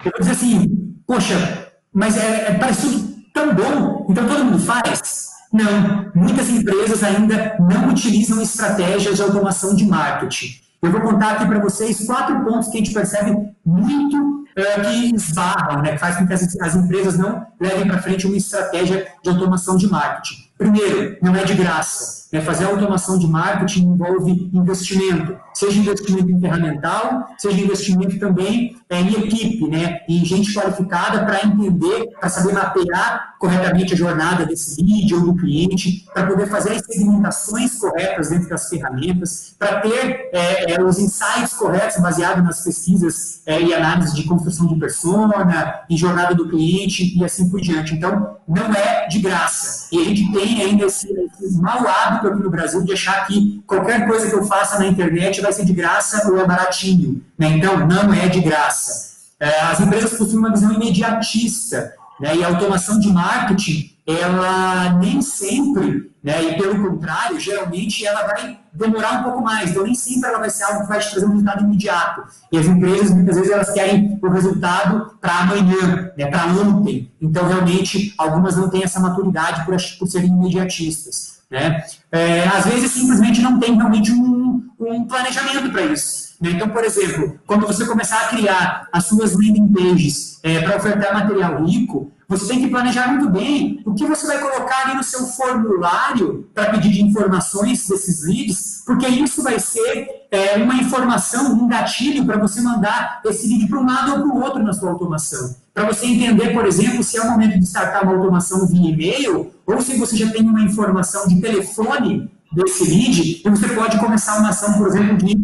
eu 0.07 0.13
vou 0.13 0.21
dizer 0.21 0.33
assim, 0.33 0.95
poxa, 1.07 1.69
mas 1.93 2.17
é, 2.17 2.49
é, 2.49 2.55
parece 2.55 2.83
tudo 2.83 3.17
tão 3.35 3.55
bom, 3.55 4.07
então 4.09 4.27
todo 4.27 4.45
mundo 4.45 4.59
faz? 4.59 5.29
Não, 5.53 6.11
muitas 6.15 6.49
empresas 6.49 7.03
ainda 7.03 7.57
não 7.59 7.89
utilizam 7.91 8.41
estratégias 8.41 9.17
de 9.17 9.23
automação 9.23 9.75
de 9.75 9.85
marketing. 9.85 10.61
Eu 10.83 10.93
vou 10.93 11.01
contar 11.01 11.33
aqui 11.33 11.47
para 11.47 11.59
vocês 11.59 12.07
quatro 12.07 12.45
pontos 12.45 12.69
que 12.69 12.77
a 12.77 12.79
gente 12.79 12.93
percebe 12.93 13.31
muito 13.65 14.17
uh, 14.17 14.81
que 14.85 15.15
esbarram, 15.15 15.83
né, 15.83 15.93
que 15.93 15.99
faz 15.99 16.17
com 16.17 16.27
que 16.27 16.33
as, 16.33 16.57
as 16.61 16.77
empresas 16.77 17.19
não 17.19 17.47
levem 17.61 17.87
para 17.87 18.03
frente 18.03 18.27
uma 18.27 18.37
estratégia 18.37 19.07
de 19.23 19.31
automação 19.31 19.77
de 19.77 19.89
marketing. 19.89 20.37
Primeiro, 20.57 21.17
não 21.23 21.35
é 21.35 21.45
de 21.45 21.55
graça. 21.55 22.26
Né? 22.37 22.43
Fazer 22.43 22.67
automação 22.67 23.19
de 23.19 23.27
marketing 23.27 23.87
envolve 23.87 24.51
investimento, 24.53 25.39
seja 25.55 25.81
investimento 25.81 26.31
em 26.31 26.39
ferramental, 26.39 27.29
seja 27.39 27.59
investimento 27.59 28.19
também 28.19 28.77
é, 28.91 29.01
em 29.01 29.09
equipe, 29.15 29.67
né? 29.67 30.01
em 30.07 30.23
gente 30.23 30.53
qualificada 30.53 31.25
para 31.25 31.47
entender, 31.47 32.11
para 32.21 32.29
saber 32.29 32.53
mapear 32.53 33.37
corretamente 33.39 33.95
a 33.95 33.97
jornada 33.97 34.45
desse 34.45 34.83
lead 34.83 35.15
ou 35.15 35.21
do 35.21 35.37
cliente, 35.37 36.05
para 36.13 36.27
poder 36.27 36.47
fazer 36.47 36.73
as 36.73 36.85
segmentações 36.85 37.79
corretas 37.79 38.29
dentro 38.29 38.49
das 38.51 38.69
ferramentas, 38.69 39.55
para 39.59 39.81
ter 39.81 40.31
é, 40.33 40.75
é, 40.75 40.83
os 40.83 40.99
insights 40.99 41.55
corretos 41.55 42.01
baseados 42.03 42.45
nas 42.45 42.63
pesquisas 42.63 43.43
é, 43.47 43.61
e 43.61 43.73
análises 43.73 44.15
de 44.15 44.25
construção 44.25 44.67
de 44.67 44.79
persona, 44.79 45.85
em 45.89 45.97
jornada 45.97 46.35
do 46.35 46.49
cliente 46.49 47.19
e 47.19 47.25
assim 47.25 47.49
por 47.49 47.61
diante. 47.61 47.95
Então, 47.95 48.37
não 48.47 48.73
é 48.73 49.09
de 49.09 49.21
graça. 49.21 49.89
E 49.93 50.01
a 50.01 50.05
gente 50.05 50.33
tem 50.33 50.63
ainda 50.63 50.87
esse, 50.87 51.09
esse 51.41 51.61
mau 51.61 51.87
hábito 51.87 52.26
aqui 52.29 52.43
no 52.43 52.51
Brasil 52.51 52.85
de 52.85 52.93
achar 52.93 53.27
que 53.27 53.63
qualquer 53.67 54.07
coisa 54.07 54.29
que 54.29 54.35
eu 54.35 54.45
faça 54.45 54.79
na 54.79 54.87
internet 54.87 55.41
vai 55.41 55.53
ser 55.53 55.65
de 55.65 55.73
graça 55.73 56.31
ou 56.31 56.39
é 56.39 56.47
baratinho. 56.47 57.23
Né? 57.39 57.49
Então, 57.49 57.87
não 57.87 58.13
é 58.13 58.29
de 58.29 58.41
graça. 58.41 59.17
É, 59.39 59.61
as 59.61 59.81
empresas 59.81 60.17
possuem 60.17 60.39
uma 60.39 60.51
visão 60.51 60.73
imediatista 60.73 61.95
né? 62.21 62.37
E 62.37 62.45
a 62.45 62.49
automação 62.49 62.99
de 62.99 63.09
marketing, 63.09 63.91
ela 64.07 64.95
nem 64.99 65.21
sempre, 65.21 66.11
né, 66.23 66.43
e 66.43 66.57
pelo 66.57 66.89
contrário, 66.89 67.39
geralmente 67.41 68.07
ela 68.07 68.23
vai 68.27 68.59
demorar 68.73 69.21
um 69.21 69.23
pouco 69.25 69.43
mais. 69.43 69.71
Então, 69.71 69.83
nem 69.83 69.95
sempre 69.95 70.29
ela 70.29 70.39
vai 70.39 70.51
ser 70.51 70.65
algo 70.65 70.83
que 70.83 70.89
vai 70.89 70.99
te 70.99 71.11
trazer 71.11 71.27
um 71.27 71.31
resultado 71.31 71.65
imediato. 71.65 72.25
E 72.51 72.59
as 72.59 72.67
empresas, 72.67 73.11
muitas 73.11 73.37
vezes, 73.37 73.51
elas 73.51 73.73
querem 73.73 74.19
o 74.23 74.29
resultado 74.29 75.17
para 75.21 75.41
amanhã, 75.41 76.13
né, 76.17 76.27
para 76.27 76.47
ontem. 76.47 77.11
Então, 77.21 77.47
realmente, 77.47 78.15
algumas 78.17 78.57
não 78.57 78.69
têm 78.71 78.85
essa 78.85 79.01
maturidade 79.01 79.65
por, 79.65 79.77
por 79.99 80.07
serem 80.07 80.29
imediatistas. 80.29 81.36
Né? 81.51 81.85
É, 82.11 82.47
às 82.49 82.67
vezes, 82.67 82.91
simplesmente 82.93 83.41
não 83.41 83.59
tem 83.59 83.77
realmente 83.77 84.13
um, 84.13 84.69
um 84.81 85.05
planejamento 85.05 85.71
para 85.71 85.83
isso. 85.83 86.37
Né? 86.41 86.51
Então, 86.51 86.69
por 86.69 86.85
exemplo, 86.85 87.39
quando 87.47 87.67
você 87.67 87.85
começar 87.87 88.21
a 88.23 88.29
criar 88.29 88.89
as 88.93 89.07
suas 89.07 89.33
landing 89.33 89.73
pages 89.73 90.41
é, 90.43 90.61
para 90.61 90.77
ofertar 90.77 91.15
material 91.15 91.65
rico, 91.65 92.13
você 92.29 92.49
tem 92.49 92.61
que 92.61 92.69
planejar 92.69 93.09
muito 93.09 93.31
bem 93.31 93.81
o 93.87 93.95
que 93.95 94.05
você 94.05 94.27
vai 94.27 94.41
colocar 94.41 94.87
ali 94.87 94.97
no 94.97 95.03
seu 95.03 95.27
formulário 95.27 96.51
para 96.53 96.71
pedir 96.71 96.91
de 96.91 97.03
informações 97.03 97.87
desses 97.87 98.27
leads, 98.27 98.83
porque 98.85 99.07
isso 99.07 99.43
vai 99.45 99.61
ser 99.61 100.27
é, 100.31 100.57
uma 100.57 100.75
informação, 100.75 101.53
um 101.53 101.69
gatilho 101.69 102.27
para 102.27 102.37
você 102.37 102.61
mandar 102.61 103.21
esse 103.25 103.47
lead 103.47 103.69
para 103.69 103.79
um 103.79 103.87
lado 103.87 104.11
ou 104.11 104.23
para 104.23 104.37
o 104.37 104.43
outro 104.43 104.63
na 104.63 104.73
sua 104.73 104.91
automação. 104.91 105.55
Para 105.77 105.93
você 105.93 106.07
entender, 106.07 106.55
por 106.55 106.65
exemplo, 106.65 107.05
se 107.05 107.19
é 107.19 107.21
o 107.21 107.31
momento 107.31 107.59
de 107.59 107.67
startar 107.67 108.03
uma 108.03 108.15
automação 108.15 108.67
via 108.67 108.93
e-mail 108.93 109.53
ou 109.67 109.79
se 109.83 109.99
você 109.99 110.17
já 110.17 110.31
tem 110.31 110.41
uma 110.41 110.63
informação 110.63 111.29
de 111.29 111.39
telefone 111.39 112.31
desse 112.51 112.83
lead 112.85 113.43
e 113.45 113.51
você 113.51 113.69
pode 113.69 113.99
começar 113.99 114.39
uma 114.39 114.49
ação, 114.49 114.73
por 114.73 114.87
exemplo, 114.87 115.19
de 115.19 115.39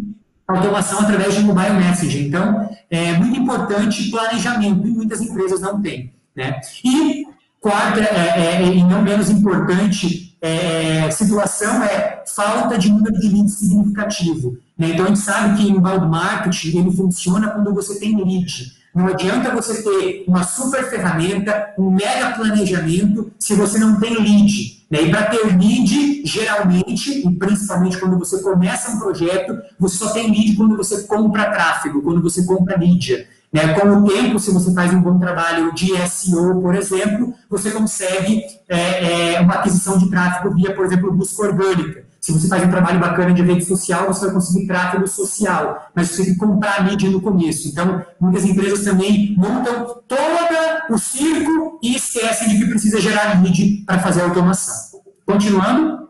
automação 0.47 1.01
através 1.01 1.35
de 1.35 1.43
mobile 1.43 1.75
messaging. 1.75 2.29
Então, 2.29 2.67
é 2.89 3.13
muito 3.13 3.39
importante 3.39 4.09
planejamento, 4.09 4.87
e 4.87 4.89
muitas 4.89 5.21
empresas 5.21 5.61
não 5.61 5.79
têm. 5.79 6.11
Né? 6.35 6.59
E 6.83 7.27
quarta, 7.61 7.99
é, 7.99 8.55
é, 8.55 8.73
e 8.73 8.83
não 8.85 9.03
menos 9.03 9.29
importante, 9.29 10.35
é, 10.41 11.11
situação 11.11 11.83
é 11.83 12.23
falta 12.25 12.75
de 12.75 12.91
número 12.91 13.19
de 13.19 13.29
leads 13.29 13.53
significativo. 13.53 14.57
Né? 14.75 14.93
Então, 14.93 15.05
a 15.05 15.09
gente 15.09 15.19
sabe 15.19 15.57
que 15.57 15.69
inbound 15.69 16.07
marketing 16.07 16.79
ele 16.79 16.91
funciona 16.91 17.51
quando 17.51 17.71
você 17.71 17.99
tem 17.99 18.15
lead. 18.17 18.81
Não 18.93 19.07
adianta 19.07 19.55
você 19.55 19.81
ter 19.81 20.23
uma 20.27 20.43
super 20.43 20.87
ferramenta, 20.87 21.73
um 21.79 21.89
mega 21.89 22.35
planejamento, 22.35 23.31
se 23.39 23.55
você 23.55 23.79
não 23.79 23.99
tem 23.99 24.13
lead. 24.13 24.85
Né? 24.89 25.01
E 25.01 25.09
para 25.09 25.25
ter 25.25 25.45
lead, 25.57 26.21
geralmente, 26.23 27.27
e 27.27 27.31
principalmente 27.31 27.97
quando 27.97 28.19
você 28.19 28.39
começa 28.43 28.91
um 28.91 28.99
projeto, 28.99 29.57
você 29.79 29.97
só 29.97 30.11
tem 30.11 30.29
lead 30.29 30.55
quando 30.55 30.77
você 30.77 31.03
compra 31.03 31.49
tráfego, 31.49 32.03
quando 32.03 32.21
você 32.21 32.45
compra 32.45 32.77
mídia. 32.77 33.27
Né? 33.51 33.73
Com 33.73 33.87
o 33.87 34.07
tempo, 34.07 34.39
se 34.39 34.51
você 34.51 34.71
faz 34.73 34.93
um 34.93 35.01
bom 35.01 35.17
trabalho 35.17 35.73
de 35.73 35.95
SEO, 36.07 36.61
por 36.61 36.75
exemplo, 36.75 37.33
você 37.49 37.71
consegue 37.71 38.43
é, 38.69 39.35
é, 39.35 39.41
uma 39.41 39.55
aquisição 39.55 39.97
de 39.97 40.09
tráfego 40.09 40.53
via, 40.53 40.75
por 40.75 40.85
exemplo, 40.85 41.11
busca 41.11 41.43
orgânica. 41.47 42.02
Se 42.23 42.31
você 42.31 42.47
faz 42.47 42.63
um 42.63 42.69
trabalho 42.69 43.01
bacana 43.01 43.33
de 43.33 43.41
rede 43.41 43.65
social, 43.65 44.07
você 44.07 44.27
vai 44.27 44.35
conseguir 44.35 44.65
tráfego 44.65 45.05
social, 45.05 45.91
mas 45.93 46.07
você 46.07 46.23
tem 46.23 46.33
que 46.33 46.39
comprar 46.39 46.79
a 46.79 46.83
mídia 46.83 47.09
no 47.09 47.19
começo. 47.19 47.67
Então, 47.67 48.01
muitas 48.17 48.45
empresas 48.45 48.85
também 48.85 49.35
montam 49.37 50.01
todo 50.07 50.89
o 50.89 50.97
circo 50.97 51.79
e 51.83 51.97
esquecem 51.97 52.47
de 52.47 52.59
que 52.59 52.69
precisa 52.69 53.01
gerar 53.01 53.43
lead 53.43 53.83
para 53.85 53.99
fazer 53.99 54.21
a 54.21 54.23
automação. 54.23 55.01
Continuando. 55.25 56.07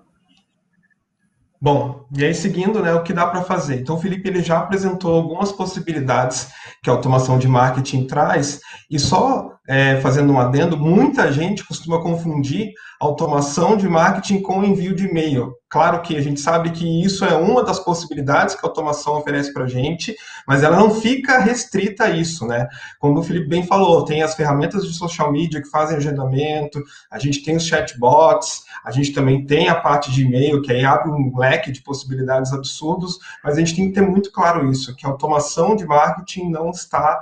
Bom, 1.60 2.06
e 2.16 2.24
aí 2.24 2.36
seguindo, 2.36 2.80
né, 2.84 2.94
o 2.94 3.02
que 3.02 3.12
dá 3.12 3.26
para 3.26 3.42
fazer? 3.42 3.80
Então, 3.80 3.96
o 3.96 4.00
Felipe 4.00 4.30
ele 4.30 4.44
já 4.44 4.60
apresentou 4.60 5.16
algumas 5.16 5.52
possibilidades 5.52 6.50
que 6.84 6.92
a 6.92 6.94
automação 6.94 7.40
de 7.40 7.48
marketing 7.48 8.06
traz, 8.06 8.60
e 8.92 9.00
só 9.00 9.54
é, 9.68 10.00
fazendo 10.02 10.34
um 10.34 10.40
adendo, 10.40 10.78
muita 10.78 11.32
gente 11.32 11.66
costuma 11.66 12.04
confundir 12.04 12.74
automação 13.04 13.76
de 13.76 13.88
marketing 13.88 14.42
com 14.42 14.64
envio 14.64 14.96
de 14.96 15.08
e-mail. 15.08 15.54
Claro 15.70 16.02
que 16.02 16.16
a 16.16 16.22
gente 16.22 16.40
sabe 16.40 16.72
que 16.72 17.04
isso 17.04 17.26
é 17.26 17.36
uma 17.36 17.64
das 17.64 17.80
possibilidades 17.80 18.54
que 18.54 18.66
a 18.66 18.70
automação 18.70 19.18
oferece 19.18 19.52
para 19.52 19.64
a 19.64 19.68
gente, 19.68 20.16
mas 20.48 20.62
ela 20.62 20.78
não 20.78 20.92
fica 20.92 21.40
restrita 21.40 22.06
a 22.06 22.10
isso, 22.12 22.46
né? 22.46 22.68
Como 23.00 23.20
o 23.20 23.24
Felipe 23.24 23.48
bem 23.48 23.66
falou, 23.66 24.06
tem 24.06 24.22
as 24.22 24.36
ferramentas 24.36 24.86
de 24.86 24.94
social 24.94 25.32
media 25.32 25.62
que 25.62 25.70
fazem 25.70 25.98
agendamento, 25.98 26.82
a 27.10 27.18
gente 27.18 27.44
tem 27.44 27.56
os 27.56 27.66
chatbots, 27.66 28.64
a 28.86 28.92
gente 28.92 29.14
também 29.14 29.46
tem 29.46 29.68
a 29.68 29.76
parte 29.76 30.12
de 30.12 30.24
e-mail, 30.24 30.62
que 30.62 30.72
aí 30.72 30.86
abre 30.86 31.10
um 31.10 31.36
leque 31.36 31.72
de 31.72 31.82
possibilidades 31.82 32.54
absurdos, 32.54 33.18
mas 33.44 33.56
a 33.56 33.60
gente 33.60 33.76
tem 33.76 33.88
que 33.88 33.96
ter 33.96 34.08
muito 34.08 34.32
claro 34.32 34.70
isso, 34.70 34.96
que 34.96 35.06
a 35.06 35.10
automação 35.10 35.76
de 35.76 35.86
marketing 35.86 36.50
não 36.52 36.70
está 36.70 37.20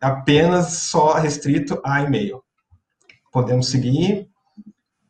apenas 0.00 0.72
só 0.72 1.14
restrito 1.14 1.80
a 1.84 2.02
e-mail. 2.02 2.42
Podemos 3.32 3.68
seguir. 3.68 4.28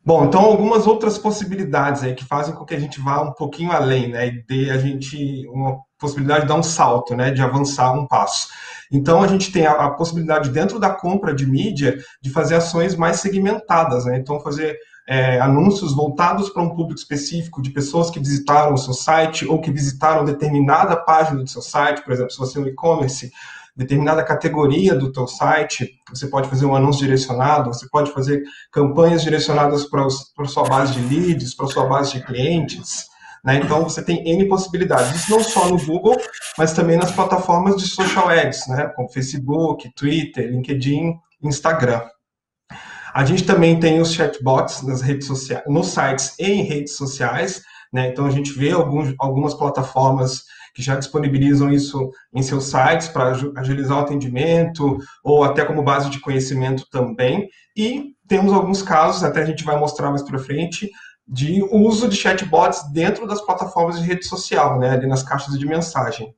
Bom, 0.05 0.25
então 0.25 0.41
algumas 0.41 0.85
outras 0.85 1.17
possibilidades 1.17 2.03
aí 2.03 2.13
que 2.13 2.23
fazem 2.23 2.53
com 2.53 2.63
que 2.63 2.75
a 2.75 2.79
gente 2.79 3.01
vá 3.01 3.23
um 3.23 3.33
pouquinho 3.33 3.71
além, 3.71 4.09
né, 4.09 4.27
e 4.27 4.45
dê 4.45 4.69
a 4.69 4.77
gente 4.77 5.47
uma 5.47 5.79
possibilidade 5.97 6.41
de 6.41 6.47
dar 6.47 6.55
um 6.55 6.61
salto, 6.61 7.15
né, 7.15 7.31
de 7.31 7.41
avançar 7.41 7.91
um 7.91 8.05
passo. 8.05 8.47
Então 8.91 9.23
a 9.23 9.27
gente 9.27 9.51
tem 9.51 9.65
a, 9.65 9.71
a 9.71 9.89
possibilidade 9.89 10.51
dentro 10.51 10.79
da 10.79 10.91
compra 10.91 11.33
de 11.33 11.47
mídia 11.47 11.97
de 12.21 12.29
fazer 12.29 12.53
ações 12.53 12.95
mais 12.95 13.19
segmentadas, 13.19 14.05
né, 14.05 14.15
então 14.15 14.39
fazer 14.39 14.77
é, 15.09 15.39
anúncios 15.39 15.95
voltados 15.95 16.51
para 16.51 16.61
um 16.61 16.69
público 16.69 16.99
específico 16.99 17.59
de 17.59 17.71
pessoas 17.71 18.11
que 18.11 18.19
visitaram 18.19 18.75
o 18.75 18.77
seu 18.77 18.93
site 18.93 19.47
ou 19.47 19.59
que 19.59 19.71
visitaram 19.71 20.23
determinada 20.23 20.95
página 20.95 21.41
do 21.41 21.49
seu 21.49 21.63
site, 21.63 22.03
por 22.03 22.13
exemplo, 22.13 22.31
se 22.31 22.37
você 22.37 22.59
é 22.59 22.61
um 22.61 22.67
e-commerce, 22.67 23.31
determinada 23.75 24.23
categoria 24.23 24.95
do 24.95 25.11
teu 25.11 25.27
site, 25.27 25.99
você 26.09 26.27
pode 26.27 26.47
fazer 26.47 26.65
um 26.65 26.75
anúncio 26.75 27.03
direcionado, 27.03 27.73
você 27.73 27.87
pode 27.89 28.11
fazer 28.11 28.41
campanhas 28.71 29.21
direcionadas 29.21 29.85
para, 29.85 30.05
a 30.05 30.45
sua 30.45 30.63
base 30.63 30.93
de 30.93 31.01
leads, 31.01 31.53
para 31.53 31.65
a 31.65 31.69
sua 31.69 31.85
base 31.85 32.13
de 32.13 32.25
clientes. 32.25 33.07
Né? 33.43 33.57
Então, 33.57 33.83
você 33.83 34.01
tem 34.01 34.27
N 34.27 34.47
possibilidades. 34.47 35.13
Isso 35.15 35.31
não 35.31 35.43
só 35.43 35.67
no 35.67 35.77
Google, 35.77 36.15
mas 36.57 36.73
também 36.73 36.97
nas 36.97 37.11
plataformas 37.11 37.75
de 37.75 37.87
social 37.87 38.29
ads, 38.29 38.65
né? 38.67 38.91
como 38.95 39.09
Facebook, 39.09 39.91
Twitter, 39.93 40.49
LinkedIn, 40.49 41.13
Instagram. 41.43 42.01
A 43.13 43.23
gente 43.23 43.43
também 43.43 43.79
tem 43.79 43.99
os 43.99 44.13
chatbots 44.13 44.81
nas 44.81 45.01
redes 45.01 45.27
sociais, 45.27 45.63
nos 45.67 45.87
sites 45.87 46.33
e 46.39 46.45
em 46.45 46.63
redes 46.63 46.95
sociais. 46.95 47.61
Né? 47.93 48.07
Então, 48.07 48.25
a 48.25 48.31
gente 48.31 48.51
vê 48.53 48.71
alguns, 48.71 49.13
algumas 49.19 49.53
plataformas 49.53 50.43
que 50.75 50.83
já 50.83 50.97
disponibilizam 50.97 51.71
isso 51.71 52.11
em 52.33 52.43
seus 52.43 52.65
sites 52.65 53.07
para 53.07 53.33
agilizar 53.55 53.97
o 53.97 54.01
atendimento 54.01 54.99
ou 55.23 55.43
até 55.43 55.63
como 55.63 55.81
base 55.81 56.09
de 56.09 56.19
conhecimento 56.19 56.85
também. 56.91 57.47
E 57.75 58.13
temos 58.27 58.51
alguns 58.51 58.81
casos, 58.81 59.23
até 59.23 59.41
a 59.41 59.45
gente 59.45 59.63
vai 59.63 59.79
mostrar 59.79 60.09
mais 60.09 60.21
para 60.21 60.37
frente, 60.37 60.91
de 61.25 61.63
uso 61.71 62.09
de 62.09 62.17
chatbots 62.17 62.91
dentro 62.91 63.25
das 63.25 63.41
plataformas 63.41 63.99
de 63.99 64.05
rede 64.05 64.25
social, 64.25 64.77
né, 64.77 64.91
ali 64.91 65.07
nas 65.07 65.23
caixas 65.23 65.57
de 65.57 65.65
mensagem. 65.65 66.35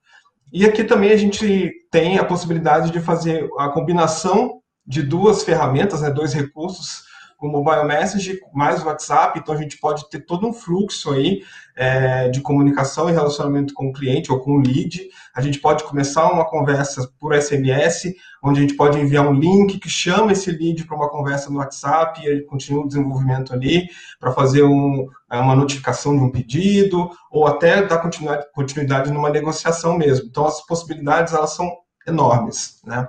E 0.54 0.66
aqui 0.66 0.84
também 0.84 1.12
a 1.12 1.18
gente 1.18 1.72
tem 1.92 2.20
a 2.20 2.24
possibilidade 2.24 2.92
de 2.92 3.00
fazer 3.00 3.50
a 3.58 3.70
combinação 3.70 4.62
de 4.86 5.02
duas 5.02 5.44
ferramentas, 5.44 6.02
né, 6.02 6.12
dois 6.12 6.34
recursos 6.34 7.02
com 7.38 7.48
o 7.48 7.52
mobile 7.52 7.86
message 7.86 8.40
mais 8.52 8.82
o 8.82 8.88
WhatsApp, 8.88 9.40
então 9.40 9.54
a 9.54 9.58
gente 9.58 9.78
pode 9.78 10.10
ter 10.10 10.22
todo 10.22 10.48
um 10.48 10.52
fluxo 10.52 11.14
aí 11.14 11.44
é, 11.76 12.28
de 12.30 12.42
comunicação 12.42 13.08
e 13.08 13.14
relacionamento 13.14 13.76
com 13.76 13.90
o 13.90 13.94
cliente 13.94 14.32
ou 14.32 14.40
com 14.40 14.54
o 14.54 14.60
lead. 14.60 15.08
A 15.36 15.40
gente 15.40 15.60
pode 15.60 15.84
começar 15.84 16.32
uma 16.32 16.44
conversa 16.50 17.08
por 17.20 17.40
SMS, 17.40 18.16
onde 18.44 18.60
a 18.60 18.62
gente 18.64 18.74
pode 18.74 19.00
enviar 19.00 19.28
um 19.28 19.34
link 19.34 19.78
que 19.78 19.88
chama 19.88 20.32
esse 20.32 20.52
lead 20.52 20.84
para 20.86 20.98
uma 20.98 21.10
conversa 21.10 21.52
no 21.52 21.60
WhatsApp 21.60 22.20
e 22.24 22.28
aí 22.28 22.42
continua 22.42 22.84
o 22.84 22.88
desenvolvimento 22.88 23.54
ali 23.54 23.88
para 24.20 24.32
fazer 24.32 24.64
um, 24.64 25.08
é, 25.32 25.38
uma 25.38 25.56
notificação 25.56 26.18
de 26.18 26.24
um 26.24 26.32
pedido 26.32 27.12
ou 27.32 27.46
até 27.46 27.86
dar 27.86 28.00
continuidade, 28.00 28.48
continuidade 28.52 29.12
numa 29.12 29.30
negociação 29.30 29.96
mesmo. 29.96 30.26
Então 30.28 30.48
as 30.48 30.66
possibilidades 30.66 31.34
elas 31.34 31.54
são 31.54 31.72
enormes, 32.08 32.82
né? 32.84 33.08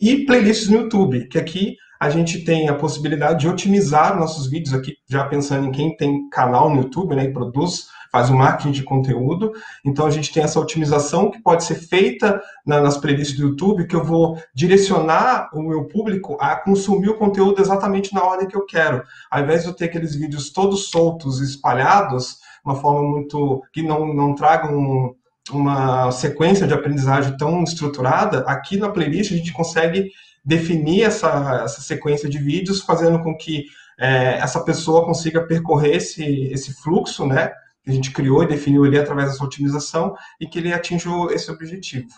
E 0.00 0.24
playlists 0.24 0.68
no 0.68 0.78
YouTube, 0.78 1.28
que 1.28 1.38
aqui 1.38 1.76
a 2.00 2.08
gente 2.08 2.42
tem 2.44 2.66
a 2.66 2.74
possibilidade 2.74 3.40
de 3.40 3.48
otimizar 3.48 4.18
nossos 4.18 4.48
vídeos 4.48 4.72
aqui, 4.72 4.96
já 5.06 5.22
pensando 5.26 5.66
em 5.66 5.70
quem 5.70 5.94
tem 5.94 6.30
canal 6.30 6.70
no 6.70 6.76
YouTube, 6.76 7.14
né, 7.14 7.24
e 7.24 7.32
produz, 7.32 7.88
faz 8.10 8.30
o 8.30 8.34
marketing 8.34 8.72
de 8.72 8.82
conteúdo. 8.82 9.52
Então 9.84 10.06
a 10.06 10.10
gente 10.10 10.32
tem 10.32 10.42
essa 10.42 10.58
otimização 10.58 11.30
que 11.30 11.42
pode 11.42 11.62
ser 11.62 11.74
feita 11.74 12.40
na, 12.66 12.80
nas 12.80 12.96
playlists 12.96 13.36
do 13.36 13.48
YouTube, 13.48 13.86
que 13.86 13.94
eu 13.94 14.02
vou 14.02 14.38
direcionar 14.54 15.50
o 15.52 15.62
meu 15.62 15.84
público 15.84 16.38
a 16.40 16.56
consumir 16.56 17.10
o 17.10 17.18
conteúdo 17.18 17.60
exatamente 17.60 18.14
na 18.14 18.24
ordem 18.24 18.48
que 18.48 18.56
eu 18.56 18.64
quero. 18.64 19.02
Ao 19.30 19.42
invés 19.42 19.62
de 19.62 19.68
eu 19.68 19.74
ter 19.74 19.84
aqueles 19.84 20.14
vídeos 20.14 20.50
todos 20.50 20.88
soltos, 20.88 21.40
espalhados, 21.40 22.38
uma 22.64 22.76
forma 22.76 23.02
muito 23.02 23.62
que 23.74 23.82
não, 23.82 24.12
não 24.12 24.34
tragam 24.34 25.14
uma 25.52 26.10
sequência 26.12 26.66
de 26.66 26.74
aprendizagem 26.74 27.36
tão 27.36 27.62
estruturada, 27.62 28.40
aqui 28.46 28.76
na 28.76 28.88
playlist 28.88 29.32
a 29.32 29.36
gente 29.36 29.52
consegue 29.52 30.10
definir 30.50 31.04
essa, 31.04 31.62
essa 31.64 31.80
sequência 31.80 32.28
de 32.28 32.38
vídeos, 32.38 32.82
fazendo 32.82 33.22
com 33.22 33.36
que 33.36 33.66
é, 33.98 34.38
essa 34.38 34.62
pessoa 34.64 35.04
consiga 35.04 35.46
percorrer 35.46 35.94
esse, 35.94 36.24
esse 36.52 36.74
fluxo, 36.82 37.24
né, 37.24 37.52
que 37.84 37.90
a 37.90 37.92
gente 37.92 38.10
criou 38.10 38.42
e 38.42 38.48
definiu 38.48 38.84
ali 38.84 38.98
através 38.98 39.30
dessa 39.30 39.44
otimização, 39.44 40.14
e 40.40 40.46
que 40.46 40.58
ele 40.58 40.72
atinja 40.72 41.08
esse 41.30 41.50
objetivo 41.50 42.08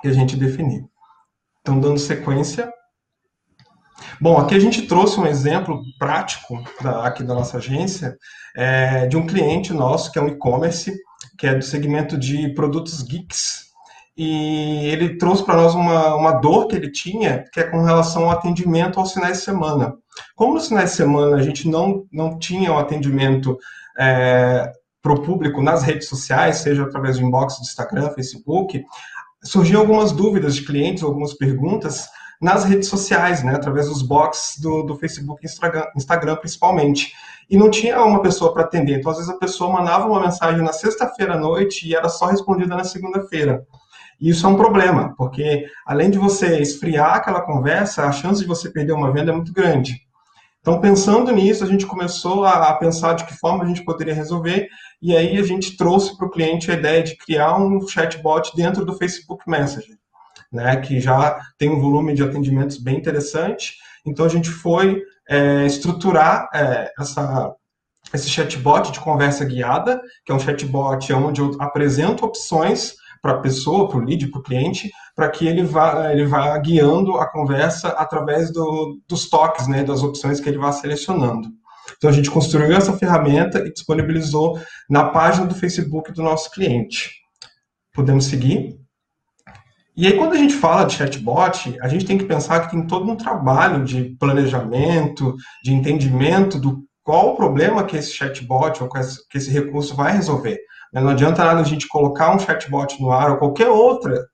que 0.00 0.06
a 0.06 0.12
gente 0.12 0.36
definiu. 0.36 0.88
Então, 1.60 1.80
dando 1.80 1.98
sequência. 1.98 2.72
Bom, 4.20 4.38
aqui 4.38 4.54
a 4.54 4.60
gente 4.60 4.86
trouxe 4.86 5.18
um 5.18 5.26
exemplo 5.26 5.82
prático 5.98 6.62
da, 6.80 7.04
aqui 7.06 7.24
da 7.24 7.34
nossa 7.34 7.58
agência 7.58 8.16
é, 8.56 9.06
de 9.08 9.16
um 9.16 9.26
cliente 9.26 9.72
nosso, 9.72 10.12
que 10.12 10.18
é 10.18 10.22
um 10.22 10.28
e-commerce, 10.28 10.96
que 11.36 11.46
é 11.46 11.54
do 11.54 11.64
segmento 11.64 12.16
de 12.16 12.54
produtos 12.54 13.02
geeks, 13.02 13.69
e 14.22 14.86
ele 14.88 15.16
trouxe 15.16 15.42
para 15.42 15.56
nós 15.56 15.74
uma, 15.74 16.14
uma 16.14 16.32
dor 16.32 16.66
que 16.66 16.76
ele 16.76 16.92
tinha, 16.92 17.42
que 17.50 17.58
é 17.58 17.62
com 17.62 17.82
relação 17.82 18.24
ao 18.24 18.32
atendimento 18.32 19.00
aos 19.00 19.14
finais 19.14 19.38
de 19.38 19.44
semana. 19.44 19.94
Como 20.36 20.52
nos 20.52 20.68
finais 20.68 20.90
de 20.90 20.96
semana 20.96 21.36
a 21.36 21.42
gente 21.42 21.66
não, 21.66 22.04
não 22.12 22.38
tinha 22.38 22.70
um 22.70 22.76
atendimento 22.76 23.56
é, 23.98 24.70
para 25.00 25.14
o 25.14 25.22
público 25.22 25.62
nas 25.62 25.82
redes 25.82 26.06
sociais, 26.06 26.58
seja 26.58 26.82
através 26.82 27.16
do 27.16 27.24
inbox 27.24 27.56
do 27.56 27.62
Instagram, 27.62 28.10
Facebook, 28.10 28.84
surgiam 29.42 29.80
algumas 29.80 30.12
dúvidas 30.12 30.54
de 30.54 30.66
clientes, 30.66 31.02
algumas 31.02 31.32
perguntas 31.32 32.06
nas 32.42 32.64
redes 32.64 32.90
sociais, 32.90 33.42
né, 33.42 33.54
através 33.54 33.88
dos 33.88 34.02
box 34.02 34.60
do, 34.60 34.82
do 34.82 34.98
Facebook 34.98 35.42
e 35.42 35.46
Instagram, 35.46 35.86
Instagram, 35.96 36.36
principalmente. 36.36 37.14
E 37.48 37.56
não 37.56 37.70
tinha 37.70 37.98
uma 38.04 38.20
pessoa 38.20 38.52
para 38.52 38.64
atender. 38.64 38.98
Então, 38.98 39.12
às 39.12 39.16
vezes, 39.16 39.32
a 39.32 39.38
pessoa 39.38 39.72
mandava 39.72 40.06
uma 40.06 40.20
mensagem 40.20 40.62
na 40.62 40.74
sexta-feira 40.74 41.36
à 41.36 41.38
noite 41.38 41.88
e 41.88 41.94
era 41.94 42.10
só 42.10 42.26
respondida 42.26 42.76
na 42.76 42.84
segunda-feira. 42.84 43.66
E 44.20 44.28
isso 44.28 44.46
é 44.46 44.48
um 44.48 44.56
problema, 44.56 45.14
porque 45.16 45.66
além 45.86 46.10
de 46.10 46.18
você 46.18 46.60
esfriar 46.60 47.14
aquela 47.14 47.40
conversa, 47.40 48.04
a 48.04 48.12
chance 48.12 48.42
de 48.42 48.46
você 48.46 48.70
perder 48.70 48.92
uma 48.92 49.10
venda 49.10 49.32
é 49.32 49.34
muito 49.34 49.52
grande. 49.52 50.02
Então, 50.60 50.78
pensando 50.78 51.32
nisso, 51.32 51.64
a 51.64 51.66
gente 51.66 51.86
começou 51.86 52.44
a, 52.44 52.74
pensar 52.74 53.14
de 53.14 53.24
que 53.24 53.32
forma 53.34 53.64
a 53.64 53.66
gente 53.66 53.82
poderia 53.82 54.14
resolver, 54.14 54.68
e 55.00 55.16
aí 55.16 55.38
a 55.38 55.42
gente 55.42 55.74
trouxe 55.74 56.16
para 56.18 56.26
o 56.26 56.30
cliente 56.30 56.70
a 56.70 56.74
ideia 56.74 57.02
de 57.02 57.16
criar 57.16 57.56
um 57.56 57.80
chatbot 57.88 58.54
dentro 58.54 58.84
do 58.84 58.92
Facebook 58.92 59.48
Messenger, 59.48 59.96
né, 60.52 60.76
que 60.76 61.00
já 61.00 61.40
tem 61.56 61.70
um 61.70 61.80
volume 61.80 62.12
de 62.12 62.22
atendimentos 62.22 62.76
bem 62.76 62.98
interessante. 62.98 63.76
Então, 64.04 64.26
a 64.26 64.28
gente 64.28 64.50
foi 64.50 65.02
é, 65.26 65.64
estruturar 65.64 66.46
é, 66.52 66.92
essa, 66.98 67.54
esse 68.12 68.28
chatbot 68.28 68.92
de 68.92 69.00
conversa 69.00 69.46
guiada, 69.46 69.98
que 70.26 70.30
é 70.30 70.34
um 70.34 70.40
chatbot 70.40 71.10
onde 71.14 71.40
eu 71.40 71.56
apresento 71.58 72.26
opções 72.26 72.99
para 73.22 73.32
a 73.32 73.38
pessoa, 73.38 73.88
para 73.88 73.98
o 73.98 74.04
lead, 74.04 74.26
para 74.28 74.40
o 74.40 74.42
cliente, 74.42 74.90
para 75.14 75.28
que 75.28 75.46
ele 75.46 75.62
vá, 75.62 76.12
ele 76.12 76.26
vá 76.26 76.56
guiando 76.58 77.16
a 77.18 77.30
conversa 77.30 77.88
através 77.90 78.52
do, 78.52 78.98
dos 79.08 79.28
toques, 79.28 79.66
né, 79.68 79.84
das 79.84 80.02
opções 80.02 80.40
que 80.40 80.48
ele 80.48 80.58
vá 80.58 80.72
selecionando. 80.72 81.48
Então 81.96 82.08
a 82.08 82.12
gente 82.12 82.30
construiu 82.30 82.76
essa 82.76 82.96
ferramenta 82.96 83.58
e 83.58 83.72
disponibilizou 83.72 84.58
na 84.88 85.04
página 85.04 85.46
do 85.46 85.54
Facebook 85.54 86.12
do 86.12 86.22
nosso 86.22 86.50
cliente. 86.50 87.10
Podemos 87.92 88.24
seguir? 88.24 88.78
E 89.96 90.06
aí, 90.06 90.16
quando 90.16 90.32
a 90.32 90.36
gente 90.36 90.54
fala 90.54 90.84
de 90.84 90.94
chatbot, 90.94 91.76
a 91.82 91.88
gente 91.88 92.06
tem 92.06 92.16
que 92.16 92.24
pensar 92.24 92.60
que 92.60 92.70
tem 92.70 92.86
todo 92.86 93.10
um 93.10 93.16
trabalho 93.16 93.84
de 93.84 94.16
planejamento, 94.18 95.34
de 95.62 95.74
entendimento 95.74 96.58
do 96.58 96.82
qual 97.10 97.32
o 97.32 97.36
problema 97.36 97.82
que 97.82 97.96
esse 97.96 98.12
chatbot 98.12 98.80
ou 98.84 98.88
que 98.88 99.36
esse 99.36 99.50
recurso 99.50 99.96
vai 99.96 100.12
resolver. 100.12 100.60
Não 100.92 101.08
adianta 101.08 101.44
nada 101.44 101.60
a 101.60 101.64
gente 101.64 101.88
colocar 101.88 102.32
um 102.32 102.38
chatbot 102.38 103.02
no 103.02 103.10
ar 103.10 103.32
ou 103.32 103.36
qualquer 103.36 103.68
outra 103.68 104.28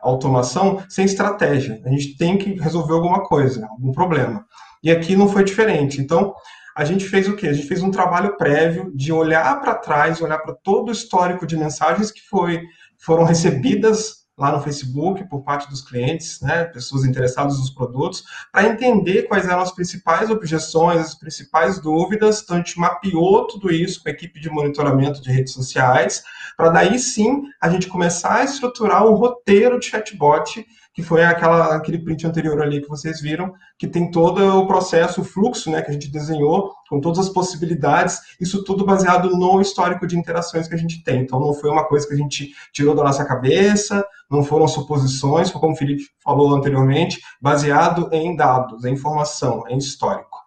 automação 0.00 0.82
sem 0.88 1.04
estratégia. 1.04 1.78
A 1.84 1.90
gente 1.90 2.16
tem 2.16 2.38
que 2.38 2.54
resolver 2.54 2.94
alguma 2.94 3.22
coisa, 3.22 3.66
algum 3.66 3.92
problema. 3.92 4.46
E 4.82 4.90
aqui 4.90 5.14
não 5.14 5.28
foi 5.28 5.44
diferente. 5.44 6.00
Então, 6.00 6.32
a 6.74 6.86
gente 6.86 7.04
fez 7.04 7.28
o 7.28 7.36
quê? 7.36 7.48
A 7.48 7.52
gente 7.52 7.68
fez 7.68 7.82
um 7.82 7.90
trabalho 7.90 8.34
prévio 8.38 8.90
de 8.94 9.12
olhar 9.12 9.60
para 9.60 9.74
trás, 9.74 10.22
olhar 10.22 10.38
para 10.38 10.54
todo 10.54 10.88
o 10.88 10.92
histórico 10.92 11.46
de 11.46 11.58
mensagens 11.58 12.10
que 12.10 12.22
foi, 12.30 12.62
foram 13.04 13.24
recebidas 13.24 14.21
lá 14.42 14.50
no 14.50 14.60
Facebook 14.60 15.22
por 15.28 15.42
parte 15.42 15.70
dos 15.70 15.80
clientes, 15.80 16.40
né, 16.40 16.64
pessoas 16.64 17.04
interessadas 17.04 17.60
nos 17.60 17.70
produtos, 17.70 18.24
para 18.50 18.66
entender 18.66 19.22
quais 19.28 19.46
eram 19.46 19.60
as 19.60 19.70
principais 19.70 20.30
objeções, 20.30 21.00
as 21.00 21.14
principais 21.14 21.78
dúvidas. 21.78 22.42
Então, 22.42 22.56
a 22.56 22.58
gente 22.58 22.76
mapeou 22.76 23.46
tudo 23.46 23.70
isso 23.70 24.02
com 24.02 24.08
a 24.08 24.12
equipe 24.12 24.40
de 24.40 24.50
monitoramento 24.50 25.22
de 25.22 25.30
redes 25.30 25.52
sociais, 25.52 26.24
para 26.56 26.70
daí 26.70 26.98
sim 26.98 27.44
a 27.60 27.70
gente 27.70 27.86
começar 27.86 28.38
a 28.38 28.44
estruturar 28.44 29.06
um 29.06 29.14
roteiro 29.14 29.78
de 29.78 29.86
chatbot 29.86 30.66
que 30.92 31.02
foi 31.02 31.24
aquela, 31.24 31.74
aquele 31.74 31.98
print 31.98 32.26
anterior 32.26 32.60
ali 32.60 32.82
que 32.82 32.88
vocês 32.88 33.20
viram, 33.20 33.52
que 33.78 33.86
tem 33.86 34.10
todo 34.10 34.58
o 34.58 34.66
processo, 34.66 35.22
o 35.22 35.24
fluxo 35.24 35.70
né, 35.70 35.80
que 35.80 35.90
a 35.90 35.92
gente 35.92 36.10
desenhou, 36.10 36.74
com 36.88 37.00
todas 37.00 37.18
as 37.18 37.28
possibilidades, 37.30 38.20
isso 38.38 38.62
tudo 38.64 38.84
baseado 38.84 39.30
no 39.30 39.60
histórico 39.60 40.06
de 40.06 40.18
interações 40.18 40.68
que 40.68 40.74
a 40.74 40.78
gente 40.78 41.02
tem. 41.02 41.22
Então, 41.22 41.40
não 41.40 41.54
foi 41.54 41.70
uma 41.70 41.84
coisa 41.84 42.06
que 42.06 42.12
a 42.12 42.16
gente 42.16 42.52
tirou 42.72 42.94
da 42.94 43.04
nossa 43.04 43.24
cabeça, 43.24 44.04
não 44.30 44.42
foram 44.42 44.68
suposições, 44.68 45.50
como 45.50 45.72
o 45.72 45.76
Felipe 45.76 46.04
falou 46.22 46.54
anteriormente, 46.54 47.20
baseado 47.40 48.08
em 48.12 48.36
dados, 48.36 48.84
em 48.84 48.92
informação, 48.92 49.64
em 49.68 49.78
histórico. 49.78 50.38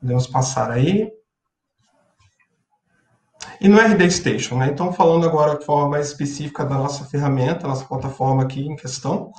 Podemos 0.00 0.26
passar 0.26 0.70
aí 0.70 1.10
e 3.60 3.68
no 3.68 3.78
RD 3.78 4.10
Station. 4.10 4.56
Né? 4.56 4.68
Então, 4.72 4.92
falando 4.92 5.26
agora 5.26 5.58
de 5.58 5.64
forma 5.64 5.90
mais 5.90 6.08
específica 6.08 6.64
da 6.64 6.76
nossa 6.76 7.04
ferramenta, 7.04 7.66
nossa 7.66 7.84
plataforma 7.84 8.42
aqui 8.42 8.60
em 8.60 8.76
questão, 8.76 9.32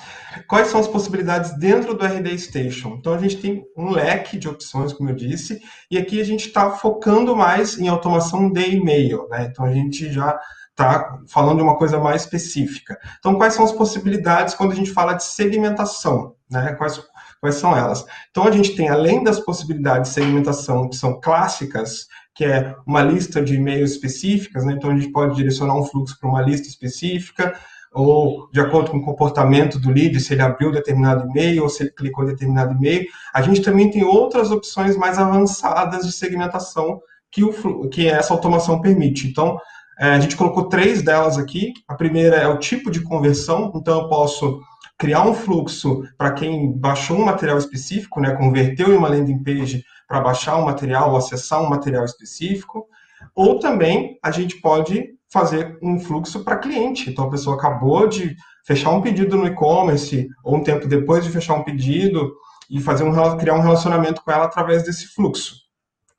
quais 0.47 0.67
são 0.67 0.79
as 0.79 0.88
possibilidades 0.88 1.58
dentro 1.58 1.93
do 1.93 2.05
RD 2.05 2.38
Station? 2.38 2.95
Então, 2.99 3.13
a 3.13 3.17
gente 3.17 3.38
tem 3.38 3.63
um 3.77 3.89
leque 3.89 4.38
de 4.38 4.47
opções, 4.47 4.93
como 4.93 5.10
eu 5.10 5.15
disse, 5.15 5.62
e 5.89 5.97
aqui 5.97 6.19
a 6.19 6.25
gente 6.25 6.47
está 6.47 6.71
focando 6.71 7.36
mais 7.36 7.77
em 7.77 7.88
automação 7.88 8.51
de 8.51 8.62
e-mail. 8.62 9.27
Né? 9.29 9.47
Então, 9.49 9.65
a 9.65 9.71
gente 9.71 10.12
já 10.12 10.39
está 10.79 11.19
falando 11.27 11.58
de 11.58 11.63
uma 11.63 11.77
coisa 11.77 11.99
mais 11.99 12.23
específica. 12.23 12.97
Então, 13.19 13.36
quais 13.36 13.53
são 13.53 13.65
as 13.65 13.71
possibilidades 13.71 14.53
quando 14.53 14.71
a 14.71 14.75
gente 14.75 14.91
fala 14.91 15.13
de 15.13 15.23
segmentação? 15.23 16.36
Né? 16.49 16.73
Quais, 16.73 17.01
quais 17.41 17.55
são 17.55 17.75
elas? 17.75 18.05
Então, 18.32 18.45
a 18.45 18.51
gente 18.51 18.75
tem, 18.75 18.89
além 18.89 19.23
das 19.23 19.39
possibilidades 19.41 20.10
de 20.10 20.15
segmentação 20.15 20.88
que 20.88 20.95
são 20.95 21.19
clássicas, 21.19 22.08
que 22.39 22.45
é 22.45 22.73
uma 22.88 23.02
lista 23.02 23.41
de 23.41 23.56
e-mails 23.56 23.91
específicas, 23.91 24.63
né? 24.63 24.71
então 24.71 24.89
a 24.89 24.95
gente 24.95 25.12
pode 25.12 25.36
direcionar 25.36 25.78
um 25.78 25.84
fluxo 25.84 26.17
para 26.17 26.30
uma 26.30 26.41
lista 26.41 26.69
específica, 26.69 27.54
ou 27.91 28.49
de 28.49 28.62
acordo 28.62 28.91
com 28.91 28.97
o 28.99 29.04
comportamento 29.04 29.78
do 29.78 29.91
lead, 29.91 30.17
se 30.21 30.34
ele 30.34 30.41
abriu 30.41 30.71
determinado 30.71 31.30
e-mail 31.30 31.63
ou 31.63 31.67
se 31.67 31.84
ele 31.84 31.91
clicou 31.91 32.23
em 32.23 32.28
determinado 32.28 32.73
e-mail. 32.75 33.06
A 33.34 33.41
gente 33.41 33.62
também 33.62 33.91
tem 33.91 34.06
outras 34.06 34.52
opções 34.52 34.95
mais 34.95 35.19
avançadas 35.19 36.06
de 36.06 36.13
segmentação 36.13 37.02
que, 37.30 37.43
o, 37.43 37.89
que 37.89 38.08
essa 38.08 38.34
automação 38.34 38.80
permite. 38.80 39.28
Então, 39.28 39.60
é, 39.99 40.12
a 40.12 40.19
gente 40.21 40.38
colocou 40.38 40.69
três 40.69 41.02
delas 41.02 41.38
aqui. 41.38 41.73
A 41.89 41.93
primeira 41.93 42.38
é 42.38 42.47
o 42.47 42.58
tipo 42.58 42.89
de 42.89 43.02
conversão, 43.02 43.69
então 43.75 44.04
eu 44.04 44.08
posso 44.08 44.62
criar 44.97 45.28
um 45.28 45.34
fluxo 45.34 46.04
para 46.17 46.32
quem 46.32 46.71
baixou 46.71 47.17
um 47.17 47.25
material 47.25 47.58
específico, 47.58 48.21
né, 48.21 48.34
converteu 48.38 48.93
em 48.93 48.97
uma 48.97 49.10
landing 49.10 49.43
page 49.43 49.84
para 50.10 50.22
baixar 50.22 50.58
um 50.58 50.65
material 50.65 51.12
ou 51.12 51.17
acessar 51.17 51.62
um 51.62 51.69
material 51.69 52.04
específico, 52.04 52.88
ou 53.36 53.60
também 53.60 54.17
a 54.24 54.32
gente 54.32 54.60
pode 54.60 55.12
fazer 55.32 55.78
um 55.84 56.00
fluxo 56.00 56.43
para 56.43 56.58
cliente. 56.58 57.12
Então 57.12 57.26
a 57.26 57.30
pessoa 57.30 57.56
acabou 57.56 58.08
de 58.08 58.36
fechar 58.65 58.89
um 58.89 59.02
pedido 59.02 59.38
no 59.38 59.45
e-commerce, 59.45 60.28
ou 60.43 60.56
um 60.56 60.63
tempo 60.63 60.88
depois 60.88 61.24
de 61.24 61.30
fechar 61.30 61.54
um 61.54 61.63
pedido, 61.63 62.34
e 62.69 62.80
fazer 62.80 63.04
um, 63.04 63.38
criar 63.38 63.54
um 63.54 63.62
relacionamento 63.62 64.24
com 64.24 64.32
ela 64.32 64.45
através 64.45 64.84
desse 64.84 65.08
fluxo. 65.08 65.56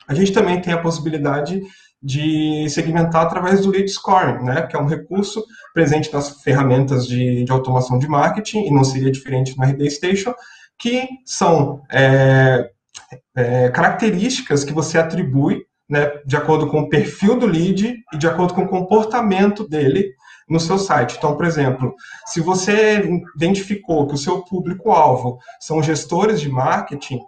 A 0.07 0.15
gente 0.15 0.33
também 0.33 0.61
tem 0.61 0.73
a 0.73 0.81
possibilidade 0.81 1.61
de 2.03 2.69
segmentar 2.71 3.27
através 3.27 3.61
do 3.61 3.71
lead 3.71 3.89
scoring, 3.89 4.45
né, 4.45 4.63
que 4.63 4.75
é 4.75 4.81
um 4.81 4.87
recurso 4.87 5.45
presente 5.75 6.13
nas 6.13 6.43
ferramentas 6.43 7.07
de, 7.07 7.45
de 7.45 7.53
automação 7.53 7.99
de 7.99 8.09
marketing, 8.09 8.67
e 8.67 8.71
não 8.71 8.85
seria 8.85 9.13
diferente 9.13 9.57
no 9.57 9.65
RD 9.65 9.91
Station, 9.91 10.35
que 10.79 11.07
são 11.25 11.83
é, 11.93 12.71
é, 13.41 13.71
características 13.71 14.65
que 14.65 14.73
você 14.73 14.99
atribui 14.99 15.65
né, 15.89 16.11
de 16.25 16.37
acordo 16.37 16.69
com 16.69 16.81
o 16.81 16.89
perfil 16.89 17.39
do 17.39 17.47
lead 17.47 17.97
e 18.13 18.17
de 18.17 18.27
acordo 18.29 18.55
com 18.55 18.63
o 18.63 18.69
comportamento 18.69 19.69
dele 19.69 20.13
no 20.49 20.61
seu 20.61 20.79
site. 20.79 21.17
Então, 21.17 21.37
por 21.37 21.45
exemplo, 21.45 21.95
se 22.27 22.41
você 22.41 23.03
identificou 23.37 24.07
que 24.07 24.15
o 24.15 24.19
seu 24.19 24.45
público-alvo 24.45 25.39
são 25.61 25.83
gestores 25.83 26.41
de 26.41 26.49
marketing, 26.49 27.21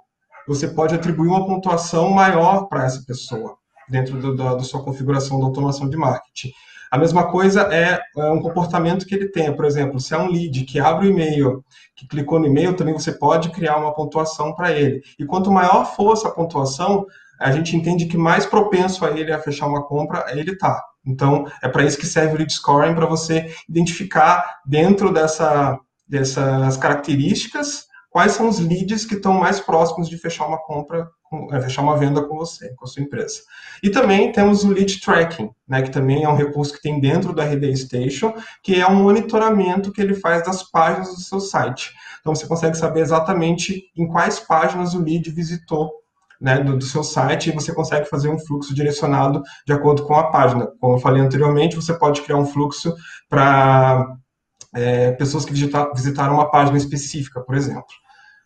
você 0.47 0.69
pode 0.69 0.95
atribuir 0.95 1.29
uma 1.29 1.47
pontuação 1.47 2.11
maior 2.11 2.67
para 2.67 2.85
essa 2.85 3.03
pessoa 3.07 3.62
dentro 3.89 4.19
do, 4.19 4.37
da, 4.37 4.55
da 4.55 4.63
sua 4.63 4.83
configuração 4.83 5.39
da 5.39 5.47
automação 5.47 5.89
de 5.89 5.97
marketing. 5.97 6.51
A 6.93 6.99
mesma 6.99 7.31
coisa 7.31 7.63
é, 7.73 7.99
é, 8.19 8.31
um 8.31 8.43
comportamento 8.43 9.07
que 9.07 9.15
ele 9.15 9.29
tem. 9.29 9.51
Por 9.57 9.65
exemplo, 9.65 9.99
se 9.99 10.13
é 10.13 10.19
um 10.19 10.29
lead 10.29 10.63
que 10.65 10.79
abre 10.79 11.07
o 11.07 11.11
e-mail, 11.11 11.65
que 11.97 12.07
clicou 12.07 12.39
no 12.39 12.47
e-mail, 12.47 12.77
também 12.77 12.93
você 12.93 13.13
pode 13.13 13.51
criar 13.51 13.79
uma 13.79 13.95
pontuação 13.95 14.55
para 14.55 14.73
ele. 14.73 15.01
E 15.19 15.25
quanto 15.25 15.51
maior 15.51 15.97
for 15.97 16.13
essa 16.13 16.31
pontuação, 16.31 17.07
a 17.41 17.51
gente 17.51 17.75
entende 17.75 18.05
que 18.05 18.19
mais 18.19 18.45
propenso 18.45 19.07
a 19.07 19.11
ele 19.11 19.33
a 19.33 19.39
fechar 19.39 19.69
uma 19.69 19.83
compra 19.83 20.27
ele 20.33 20.53
está. 20.53 20.85
Então, 21.05 21.47
é 21.63 21.69
para 21.69 21.83
isso 21.83 21.99
que 21.99 22.07
serve 22.07 22.35
o 22.35 22.37
lead 22.37 22.53
scoring, 22.53 22.95
para 22.95 23.07
você 23.07 23.51
identificar 23.67 24.61
dentro 24.67 25.11
dessa, 25.11 25.79
dessas 26.07 26.77
características 26.77 27.87
quais 28.13 28.33
são 28.33 28.49
os 28.49 28.61
leads 28.61 29.07
que 29.07 29.15
estão 29.15 29.33
mais 29.33 29.59
próximos 29.59 30.09
de 30.09 30.19
fechar 30.19 30.47
uma 30.47 30.59
compra, 30.59 31.09
é, 31.51 31.61
fechar 31.63 31.81
uma 31.81 31.97
venda 31.97 32.23
com 32.23 32.37
você, 32.37 32.75
com 32.77 32.85
a 32.85 32.89
sua 32.89 33.03
empresa. 33.03 33.41
E 33.83 33.89
também 33.89 34.31
temos 34.31 34.65
o 34.65 34.69
lead 34.69 35.01
tracking, 35.01 35.51
né, 35.67 35.81
que 35.81 35.91
também 35.91 36.23
é 36.23 36.29
um 36.29 36.37
recurso 36.37 36.75
que 36.75 36.83
tem 36.83 37.01
dentro 37.01 37.33
do 37.33 37.41
RD 37.41 37.75
Station, 37.75 38.35
que 38.63 38.79
é 38.79 38.87
um 38.87 39.03
monitoramento 39.03 39.91
que 39.91 40.01
ele 40.01 40.15
faz 40.15 40.45
das 40.45 40.63
páginas 40.63 41.09
do 41.09 41.21
seu 41.21 41.41
site. 41.41 41.91
Então 42.21 42.35
você 42.35 42.47
consegue 42.47 42.77
saber 42.77 43.01
exatamente 43.01 43.91
em 43.97 44.07
quais 44.07 44.39
páginas 44.39 44.93
o 44.93 45.03
lead 45.03 45.29
visitou 45.31 45.91
né, 46.39 46.59
do, 46.59 46.77
do, 46.77 46.85
seu 46.85 47.03
site 47.03 47.49
e 47.49 47.53
você 47.53 47.73
consegue 47.73 48.09
fazer 48.11 48.29
um 48.29 48.39
fluxo 48.39 48.75
direcionado 48.75 49.43
de 49.67 49.73
acordo 49.73 50.05
com 50.05 50.15
a 50.15 50.31
página. 50.31 50.67
Como 50.79 50.97
eu 50.97 50.99
falei 50.99 51.23
anteriormente, 51.23 51.77
você 51.77 51.95
pode 51.95 52.21
criar 52.21 52.37
um 52.37 52.47
fluxo 52.47 52.95
para 53.29 54.07
é, 54.75 55.13
pessoas 55.13 55.45
que 55.45 55.53
visita, 55.53 55.91
visitaram 55.95 56.35
uma 56.35 56.51
página 56.51 56.77
específica, 56.77 57.41
por 57.41 57.55
exemplo. 57.55 58.02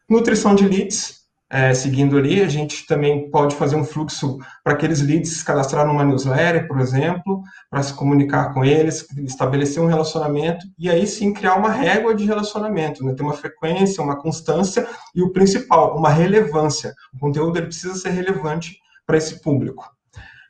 Nutrição 0.08 0.54
de 0.54 0.68
leads, 0.68 1.16
é, 1.50 1.74
seguindo 1.74 2.16
ali, 2.16 2.40
a 2.40 2.48
gente 2.48 2.86
também 2.86 3.30
pode 3.30 3.54
fazer 3.54 3.76
um 3.76 3.84
fluxo 3.84 4.38
para 4.64 4.72
aqueles 4.72 5.00
leads 5.00 5.38
se 5.38 5.44
cadastrar 5.44 5.86
numa 5.86 6.04
newsletter, 6.04 6.66
por 6.66 6.80
exemplo, 6.80 7.42
para 7.70 7.82
se 7.82 7.94
comunicar 7.94 8.52
com 8.52 8.64
eles, 8.64 9.06
estabelecer 9.18 9.82
um 9.82 9.86
relacionamento 9.86 10.64
e 10.76 10.90
aí 10.90 11.06
sim 11.06 11.32
criar 11.32 11.54
uma 11.56 11.70
régua 11.70 12.14
de 12.14 12.24
relacionamento, 12.24 13.04
né? 13.04 13.14
ter 13.14 13.22
uma 13.22 13.32
frequência, 13.32 14.02
uma 14.02 14.16
constância 14.16 14.86
e 15.14 15.22
o 15.22 15.32
principal, 15.32 15.96
uma 15.96 16.10
relevância. 16.10 16.94
O 17.14 17.18
conteúdo 17.18 17.58
ele 17.58 17.66
precisa 17.66 17.94
ser 17.94 18.10
relevante 18.10 18.76
para 19.06 19.16
esse 19.16 19.40
público. 19.40 19.88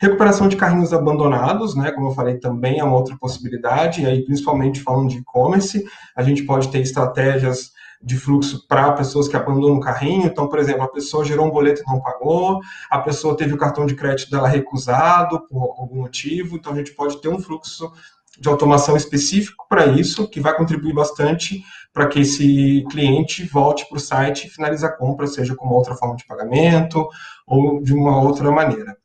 Recuperação 0.00 0.48
de 0.48 0.56
carrinhos 0.56 0.92
abandonados, 0.92 1.74
né, 1.74 1.90
como 1.90 2.08
eu 2.08 2.14
falei, 2.14 2.38
também 2.38 2.78
é 2.78 2.84
uma 2.84 2.96
outra 2.96 3.16
possibilidade, 3.18 4.02
e 4.02 4.06
aí 4.06 4.22
principalmente 4.26 4.82
falando 4.82 5.08
de 5.08 5.18
e-commerce, 5.18 5.82
a 6.14 6.22
gente 6.22 6.42
pode 6.42 6.68
ter 6.68 6.80
estratégias 6.80 7.70
de 8.02 8.16
fluxo 8.16 8.66
para 8.66 8.92
pessoas 8.92 9.28
que 9.28 9.36
abandonam 9.36 9.76
o 9.76 9.80
carrinho. 9.80 10.26
Então, 10.26 10.48
por 10.48 10.58
exemplo, 10.58 10.82
a 10.82 10.88
pessoa 10.88 11.24
gerou 11.24 11.46
um 11.46 11.50
boleto 11.50 11.82
e 11.82 11.90
não 11.90 12.00
pagou, 12.00 12.60
a 12.90 12.98
pessoa 12.98 13.36
teve 13.36 13.54
o 13.54 13.58
cartão 13.58 13.86
de 13.86 13.94
crédito 13.94 14.30
dela 14.30 14.48
recusado 14.48 15.46
por 15.46 15.74
algum 15.78 16.02
motivo. 16.02 16.56
Então, 16.56 16.72
a 16.72 16.76
gente 16.76 16.92
pode 16.92 17.20
ter 17.20 17.28
um 17.28 17.38
fluxo 17.38 17.90
de 18.38 18.48
automação 18.48 18.96
específico 18.96 19.66
para 19.68 19.86
isso, 19.86 20.28
que 20.28 20.40
vai 20.40 20.54
contribuir 20.54 20.92
bastante 20.92 21.64
para 21.92 22.06
que 22.06 22.20
esse 22.20 22.84
cliente 22.90 23.44
volte 23.44 23.88
para 23.88 23.96
o 23.96 24.00
site 24.00 24.46
e 24.46 24.50
finalize 24.50 24.84
a 24.84 24.92
compra, 24.92 25.26
seja 25.26 25.54
com 25.54 25.64
uma 25.64 25.76
outra 25.76 25.94
forma 25.94 26.16
de 26.16 26.26
pagamento 26.26 27.08
ou 27.46 27.82
de 27.82 27.94
uma 27.94 28.20
outra 28.20 28.50
maneira. 28.50 28.96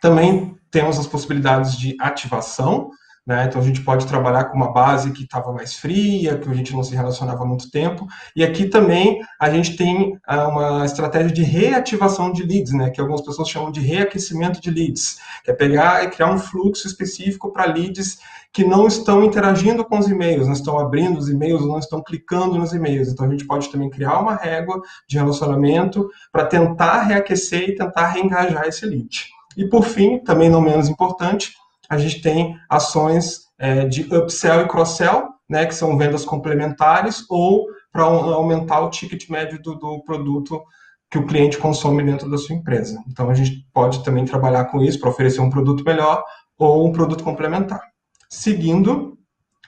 Também 0.00 0.56
temos 0.70 0.98
as 0.98 1.06
possibilidades 1.06 1.78
de 1.78 1.96
ativação, 2.00 2.90
né? 3.26 3.46
Então 3.46 3.60
a 3.60 3.64
gente 3.64 3.80
pode 3.80 4.06
trabalhar 4.06 4.44
com 4.44 4.56
uma 4.56 4.72
base 4.72 5.10
que 5.12 5.22
estava 5.22 5.52
mais 5.52 5.74
fria, 5.74 6.36
que 6.36 6.48
a 6.48 6.52
gente 6.52 6.74
não 6.74 6.82
se 6.82 6.94
relacionava 6.94 7.42
há 7.42 7.46
muito 7.46 7.70
tempo. 7.70 8.06
E 8.36 8.44
aqui 8.44 8.66
também 8.66 9.20
a 9.40 9.48
gente 9.48 9.76
tem 9.76 10.18
ah, 10.26 10.48
uma 10.48 10.84
estratégia 10.84 11.32
de 11.32 11.42
reativação 11.42 12.32
de 12.32 12.42
leads, 12.42 12.72
né? 12.72 12.90
que 12.90 13.00
algumas 13.00 13.22
pessoas 13.22 13.48
chamam 13.48 13.72
de 13.72 13.80
reaquecimento 13.80 14.60
de 14.60 14.70
leads, 14.70 15.18
que 15.42 15.50
é 15.50 15.54
pegar 15.54 16.04
e 16.04 16.10
criar 16.10 16.30
um 16.30 16.38
fluxo 16.38 16.86
específico 16.86 17.50
para 17.50 17.64
leads 17.64 18.18
que 18.52 18.64
não 18.64 18.86
estão 18.86 19.24
interagindo 19.24 19.84
com 19.84 19.98
os 19.98 20.06
e-mails, 20.06 20.46
não 20.46 20.52
estão 20.52 20.78
abrindo 20.78 21.18
os 21.18 21.28
e-mails, 21.28 21.66
não 21.66 21.78
estão 21.78 22.00
clicando 22.00 22.56
nos 22.56 22.72
e-mails. 22.72 23.08
Então 23.08 23.26
a 23.26 23.30
gente 23.30 23.46
pode 23.46 23.68
também 23.68 23.90
criar 23.90 24.20
uma 24.20 24.36
régua 24.36 24.80
de 25.08 25.16
relacionamento 25.16 26.08
para 26.30 26.44
tentar 26.44 27.02
reaquecer 27.02 27.70
e 27.70 27.74
tentar 27.74 28.08
reengajar 28.08 28.66
esse 28.66 28.86
lead. 28.86 29.26
E 29.56 29.68
por 29.68 29.84
fim, 29.84 30.18
também 30.18 30.48
não 30.48 30.60
menos 30.60 30.88
importante, 30.88 31.54
a 31.94 31.98
gente 31.98 32.20
tem 32.20 32.56
ações 32.68 33.44
é, 33.58 33.86
de 33.86 34.02
upsell 34.14 34.62
e 34.62 34.68
cross-sell, 34.68 35.28
né, 35.48 35.64
que 35.64 35.74
são 35.74 35.96
vendas 35.96 36.24
complementares, 36.24 37.24
ou 37.30 37.66
para 37.92 38.02
aumentar 38.02 38.80
o 38.80 38.90
ticket 38.90 39.28
médio 39.30 39.62
do, 39.62 39.76
do, 39.76 40.02
produto 40.02 40.60
que 41.08 41.18
o 41.18 41.26
cliente 41.26 41.58
consome 41.58 42.02
dentro 42.02 42.28
da 42.28 42.36
sua 42.36 42.56
empresa. 42.56 43.00
Então, 43.08 43.30
a 43.30 43.34
gente 43.34 43.64
pode 43.72 44.02
também 44.02 44.24
trabalhar 44.24 44.64
com 44.64 44.82
isso 44.82 44.98
para 44.98 45.10
oferecer 45.10 45.40
um 45.40 45.50
produto 45.50 45.84
melhor 45.84 46.24
ou 46.58 46.88
um 46.88 46.92
produto 46.92 47.22
complementar. 47.22 47.80
Seguindo, 48.28 49.16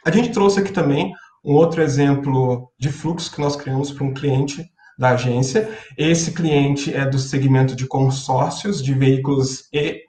a 0.04 0.10
gente 0.10 0.30
trouxe 0.30 0.58
aqui 0.58 0.72
também 0.72 1.12
um 1.44 1.54
outro 1.54 1.80
exemplo 1.80 2.68
de 2.76 2.88
fluxo 2.90 3.32
que 3.32 3.40
nós 3.40 3.54
criamos 3.54 3.92
para 3.92 4.04
um 4.04 4.12
cliente 4.12 4.64
da 4.98 5.10
agência. 5.10 5.70
Esse 5.96 6.32
cliente 6.32 6.92
é 6.92 7.06
do 7.06 7.18
segmento 7.18 7.76
de 7.76 7.86
consórcios 7.86 8.82
de 8.82 8.92
veículos 8.92 9.68
e 9.72 10.00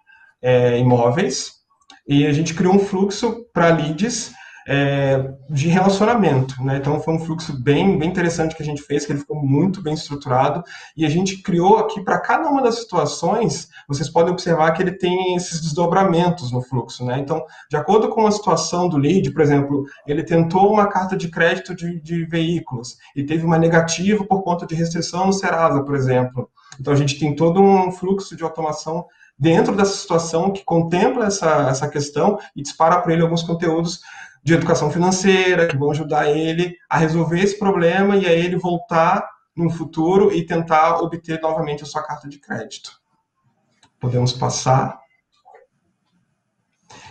é, 0.42 0.80
imóveis 0.80 1.57
e 2.08 2.26
a 2.26 2.32
gente 2.32 2.54
criou 2.54 2.76
um 2.76 2.80
fluxo 2.80 3.46
para 3.54 3.70
leads 3.70 4.32
é, 4.70 5.34
de 5.50 5.70
relacionamento, 5.70 6.62
né? 6.62 6.76
Então 6.76 7.00
foi 7.00 7.14
um 7.14 7.20
fluxo 7.20 7.58
bem, 7.64 7.98
bem 7.98 8.10
interessante 8.10 8.54
que 8.54 8.62
a 8.62 8.66
gente 8.66 8.82
fez, 8.82 9.06
que 9.06 9.14
ele 9.14 9.20
ficou 9.20 9.42
muito 9.42 9.82
bem 9.82 9.94
estruturado 9.94 10.62
e 10.96 11.06
a 11.06 11.10
gente 11.10 11.42
criou 11.42 11.78
aqui 11.78 12.02
para 12.02 12.20
cada 12.20 12.50
uma 12.50 12.62
das 12.62 12.80
situações, 12.80 13.70
vocês 13.88 14.10
podem 14.10 14.34
observar 14.34 14.74
que 14.74 14.84
ele 14.84 14.92
tem 14.92 15.36
esses 15.36 15.62
desdobramentos 15.62 16.52
no 16.52 16.62
fluxo, 16.62 17.06
né? 17.06 17.18
Então, 17.18 17.42
de 17.70 17.78
acordo 17.78 18.10
com 18.10 18.28
a 18.28 18.32
situação 18.32 18.90
do 18.90 18.98
lead, 18.98 19.32
por 19.32 19.42
exemplo, 19.42 19.86
ele 20.06 20.22
tentou 20.22 20.70
uma 20.70 20.88
carta 20.88 21.16
de 21.16 21.30
crédito 21.30 21.74
de, 21.74 22.02
de 22.02 22.26
veículos 22.26 22.98
e 23.16 23.24
teve 23.24 23.46
uma 23.46 23.58
negativa 23.58 24.26
por 24.26 24.44
conta 24.44 24.68
de 24.68 24.76
restrição 24.76 25.28
no 25.28 25.34
Serasa, 25.34 25.82
por 25.82 25.96
exemplo. 25.96 26.50
Então 26.78 26.92
a 26.92 26.98
gente 26.98 27.18
tem 27.18 27.34
todo 27.34 27.62
um 27.62 27.90
fluxo 27.90 28.36
de 28.36 28.44
automação 28.44 29.06
dentro 29.38 29.76
dessa 29.76 29.96
situação 29.96 30.52
que 30.52 30.64
contempla 30.64 31.26
essa, 31.26 31.70
essa 31.70 31.88
questão 31.88 32.40
e 32.56 32.62
dispara 32.62 33.02
para 33.02 33.14
ele 33.14 33.22
alguns 33.22 33.44
conteúdos 33.44 34.02
de 34.44 34.54
educação 34.54 34.90
financeira 34.90 35.68
que 35.68 35.78
vão 35.78 35.92
ajudar 35.92 36.30
ele 36.30 36.76
a 36.90 36.98
resolver 36.98 37.40
esse 37.40 37.60
problema 37.60 38.16
e 38.16 38.26
a 38.26 38.32
ele 38.32 38.58
voltar 38.58 39.28
no 39.56 39.70
futuro 39.70 40.32
e 40.32 40.46
tentar 40.46 41.00
obter 41.00 41.42
novamente 41.42 41.84
a 41.84 41.86
sua 41.86 42.04
carta 42.04 42.30
de 42.30 42.40
crédito. 42.40 42.92
Podemos 44.00 44.32
passar. 44.32 45.00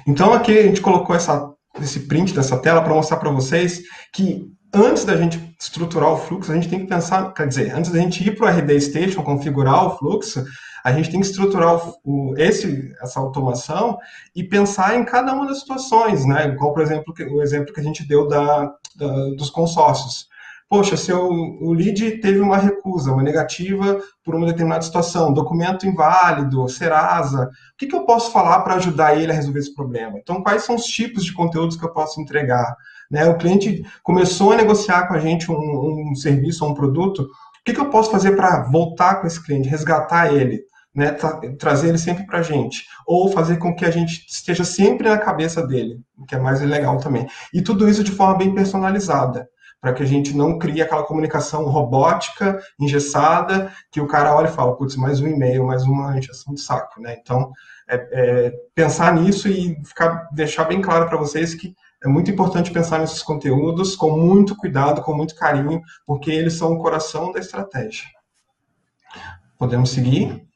Então 0.06 0.32
aqui 0.32 0.56
a 0.56 0.62
gente 0.62 0.80
colocou 0.80 1.14
essa, 1.14 1.52
esse 1.80 2.06
print 2.06 2.32
dessa 2.32 2.56
tela 2.58 2.80
para 2.80 2.94
mostrar 2.94 3.18
para 3.18 3.30
vocês 3.30 3.82
que 4.12 4.50
antes 4.72 5.04
da 5.04 5.16
gente 5.16 5.45
estruturar 5.58 6.12
o 6.12 6.16
fluxo, 6.16 6.52
a 6.52 6.54
gente 6.54 6.68
tem 6.68 6.80
que 6.80 6.86
pensar, 6.86 7.32
quer 7.32 7.48
dizer, 7.48 7.74
antes 7.74 7.90
da 7.90 7.98
gente 7.98 8.26
ir 8.26 8.36
para 8.36 8.46
o 8.46 8.48
RD 8.48 8.80
Station, 8.80 9.22
configurar 9.22 9.86
o 9.86 9.98
fluxo, 9.98 10.44
a 10.84 10.92
gente 10.92 11.10
tem 11.10 11.20
que 11.20 11.26
estruturar 11.26 11.76
o, 11.76 11.96
o, 12.04 12.34
esse, 12.36 12.94
essa 13.02 13.18
automação 13.18 13.98
e 14.34 14.44
pensar 14.44 14.96
em 14.96 15.04
cada 15.04 15.32
uma 15.32 15.46
das 15.46 15.60
situações, 15.60 16.24
né? 16.24 16.48
Igual, 16.48 16.72
por 16.72 16.82
exemplo, 16.82 17.12
o 17.30 17.42
exemplo 17.42 17.72
que 17.74 17.80
a 17.80 17.82
gente 17.82 18.06
deu 18.06 18.28
da, 18.28 18.72
da 18.94 19.30
dos 19.30 19.50
consórcios. 19.50 20.28
Poxa, 20.68 20.96
se 20.96 21.12
o, 21.12 21.28
o 21.60 21.72
lead 21.72 22.18
teve 22.20 22.40
uma 22.40 22.56
recusa, 22.56 23.12
uma 23.12 23.22
negativa 23.22 24.00
por 24.24 24.34
uma 24.34 24.46
determinada 24.46 24.82
situação, 24.82 25.32
documento 25.32 25.86
inválido, 25.86 26.68
Serasa, 26.68 27.44
o 27.44 27.76
que, 27.78 27.86
que 27.86 27.94
eu 27.94 28.04
posso 28.04 28.32
falar 28.32 28.60
para 28.60 28.74
ajudar 28.74 29.16
ele 29.16 29.30
a 29.30 29.34
resolver 29.34 29.60
esse 29.60 29.74
problema? 29.74 30.18
Então, 30.18 30.42
quais 30.42 30.64
são 30.64 30.74
os 30.74 30.84
tipos 30.84 31.24
de 31.24 31.32
conteúdos 31.32 31.76
que 31.76 31.84
eu 31.84 31.92
posso 31.92 32.20
entregar? 32.20 32.76
Né? 33.10 33.26
O 33.26 33.36
cliente 33.36 33.84
começou 34.02 34.52
a 34.52 34.56
negociar 34.56 35.06
com 35.06 35.14
a 35.14 35.18
gente 35.18 35.50
um, 35.50 36.10
um 36.10 36.14
serviço 36.14 36.64
ou 36.64 36.70
um 36.70 36.74
produto, 36.74 37.20
o 37.22 37.64
que, 37.64 37.72
que 37.72 37.80
eu 37.80 37.90
posso 37.90 38.10
fazer 38.10 38.36
para 38.36 38.62
voltar 38.64 39.16
com 39.16 39.26
esse 39.26 39.42
cliente, 39.42 39.68
resgatar 39.68 40.32
ele? 40.32 40.62
né, 40.96 41.12
tra 41.12 41.38
trazer 41.58 41.90
ele 41.90 41.98
sempre 41.98 42.24
para 42.24 42.38
a 42.38 42.42
gente, 42.42 42.86
ou 43.06 43.30
fazer 43.30 43.58
com 43.58 43.74
que 43.74 43.84
a 43.84 43.90
gente 43.90 44.24
esteja 44.26 44.64
sempre 44.64 45.06
na 45.06 45.18
cabeça 45.18 45.64
dele, 45.64 46.00
que 46.26 46.34
é 46.34 46.38
mais 46.38 46.62
legal 46.62 46.96
também. 46.96 47.28
E 47.52 47.60
tudo 47.60 47.86
isso 47.86 48.02
de 48.02 48.10
forma 48.10 48.38
bem 48.38 48.54
personalizada, 48.54 49.46
para 49.78 49.92
que 49.92 50.02
a 50.02 50.06
gente 50.06 50.34
não 50.34 50.58
crie 50.58 50.80
aquela 50.80 51.04
comunicação 51.04 51.66
robótica, 51.66 52.58
engessada, 52.80 53.70
que 53.92 54.00
o 54.00 54.06
cara 54.06 54.34
olha 54.34 54.48
e 54.48 54.52
fala, 54.52 54.74
putz, 54.74 54.96
mais 54.96 55.20
um 55.20 55.28
e-mail, 55.28 55.66
mais 55.66 55.82
uma 55.82 56.16
injeção 56.16 56.54
de 56.54 56.62
saco, 56.62 56.98
né? 56.98 57.14
Então, 57.20 57.52
é, 57.88 57.96
é, 58.12 58.52
pensar 58.74 59.14
nisso 59.14 59.48
e 59.48 59.76
ficar, 59.84 60.28
deixar 60.32 60.64
bem 60.64 60.80
claro 60.80 61.06
para 61.06 61.18
vocês 61.18 61.54
que 61.54 61.74
é 62.04 62.08
muito 62.08 62.30
importante 62.30 62.70
pensar 62.70 62.98
nesses 62.98 63.22
conteúdos 63.22 63.96
com 63.96 64.16
muito 64.16 64.54
cuidado, 64.56 65.02
com 65.02 65.14
muito 65.14 65.34
carinho, 65.34 65.80
porque 66.06 66.30
eles 66.30 66.54
são 66.54 66.72
o 66.72 66.78
coração 66.78 67.32
da 67.32 67.40
estratégia. 67.40 68.04
Podemos 69.58 69.90
seguir? 69.90 70.46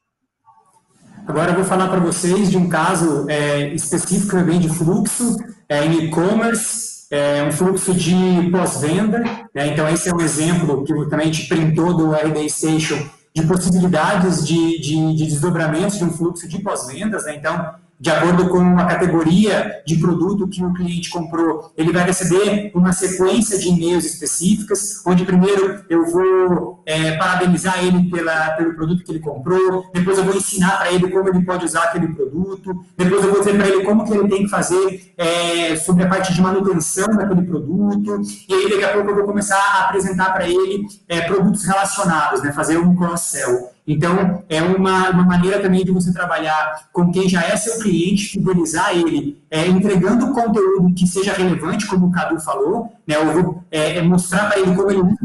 Agora 1.27 1.51
eu 1.51 1.55
vou 1.55 1.63
falar 1.63 1.87
para 1.87 1.99
vocês 1.99 2.49
de 2.49 2.57
um 2.57 2.67
caso 2.67 3.25
é, 3.29 3.73
específico 3.73 4.31
também 4.31 4.59
de 4.59 4.69
fluxo 4.69 5.37
é, 5.69 5.85
em 5.85 6.05
e-commerce, 6.05 7.07
é, 7.11 7.43
um 7.43 7.51
fluxo 7.51 7.93
de 7.93 8.49
pós-venda. 8.51 9.19
Né? 9.53 9.67
Então, 9.67 9.87
esse 9.89 10.09
é 10.09 10.13
um 10.13 10.21
exemplo 10.21 10.83
que 10.83 10.93
também 11.09 11.29
a 11.29 11.31
gente 11.31 11.47
printou 11.47 11.95
do 11.95 12.11
RD 12.11 12.49
Station 12.49 12.97
de 13.33 13.43
possibilidades 13.43 14.45
de, 14.45 14.79
de, 14.79 15.15
de 15.15 15.25
desdobramentos 15.25 15.97
de 15.97 16.03
um 16.03 16.11
fluxo 16.11 16.47
de 16.47 16.59
pós-vendas, 16.59 17.23
né? 17.23 17.35
Então, 17.35 17.73
de 18.01 18.09
acordo 18.09 18.49
com 18.49 18.79
a 18.79 18.85
categoria 18.85 19.83
de 19.85 19.95
produto 19.97 20.47
que 20.47 20.65
o 20.65 20.73
cliente 20.73 21.11
comprou, 21.11 21.71
ele 21.77 21.93
vai 21.93 22.03
receber 22.03 22.71
uma 22.73 22.91
sequência 22.91 23.59
de 23.59 23.67
e-mails 23.67 24.05
específicas, 24.05 25.03
onde 25.05 25.23
primeiro 25.23 25.85
eu 25.87 26.03
vou 26.07 26.81
é, 26.83 27.15
parabenizar 27.17 27.85
ele 27.85 28.09
pela, 28.09 28.53
pelo 28.53 28.73
produto 28.73 29.03
que 29.03 29.11
ele 29.11 29.19
comprou, 29.19 29.85
depois 29.93 30.17
eu 30.17 30.23
vou 30.23 30.35
ensinar 30.35 30.79
para 30.79 30.91
ele 30.91 31.11
como 31.11 31.29
ele 31.29 31.45
pode 31.45 31.63
usar 31.63 31.83
aquele 31.83 32.07
produto, 32.07 32.83
depois 32.97 33.23
eu 33.23 33.29
vou 33.29 33.39
dizer 33.39 33.55
para 33.55 33.67
ele 33.67 33.83
como 33.83 34.03
que 34.03 34.13
ele 34.13 34.27
tem 34.27 34.43
que 34.45 34.49
fazer 34.49 35.13
é, 35.15 35.75
sobre 35.75 36.03
a 36.03 36.09
parte 36.09 36.33
de 36.33 36.41
manutenção 36.41 37.07
daquele 37.15 37.43
produto, 37.43 38.19
e 38.49 38.53
aí 38.55 38.67
daqui 38.67 38.83
a 38.83 38.93
pouco 38.93 39.11
eu 39.11 39.15
vou 39.15 39.25
começar 39.25 39.59
a 39.59 39.85
apresentar 39.85 40.33
para 40.33 40.47
ele 40.47 40.87
é, 41.07 41.21
produtos 41.21 41.63
relacionados, 41.65 42.41
né, 42.41 42.51
fazer 42.51 42.79
um 42.79 42.95
cross-sell. 42.95 43.69
Então, 43.85 44.43
é 44.47 44.61
uma, 44.61 45.09
uma 45.09 45.23
maneira 45.23 45.59
também 45.59 45.83
de 45.83 45.91
você 45.91 46.13
trabalhar 46.13 46.89
com 46.93 47.11
quem 47.11 47.27
já 47.27 47.41
é 47.41 47.57
seu 47.57 47.79
cliente, 47.79 48.29
fidelizar 48.29 48.95
ele, 48.95 49.41
é, 49.49 49.67
entregando 49.67 50.33
conteúdo 50.33 50.93
que 50.93 51.07
seja 51.07 51.33
relevante, 51.33 51.87
como 51.87 52.07
o 52.07 52.11
Cadu 52.11 52.39
falou, 52.39 52.91
né, 53.07 53.15
eu 53.15 53.33
vou 53.33 53.63
é, 53.71 53.97
é 53.97 54.01
mostrar 54.01 54.49
para 54.49 54.59
ele 54.59 54.75
como 54.75 54.91
ele 54.91 55.01
usa 55.01 55.15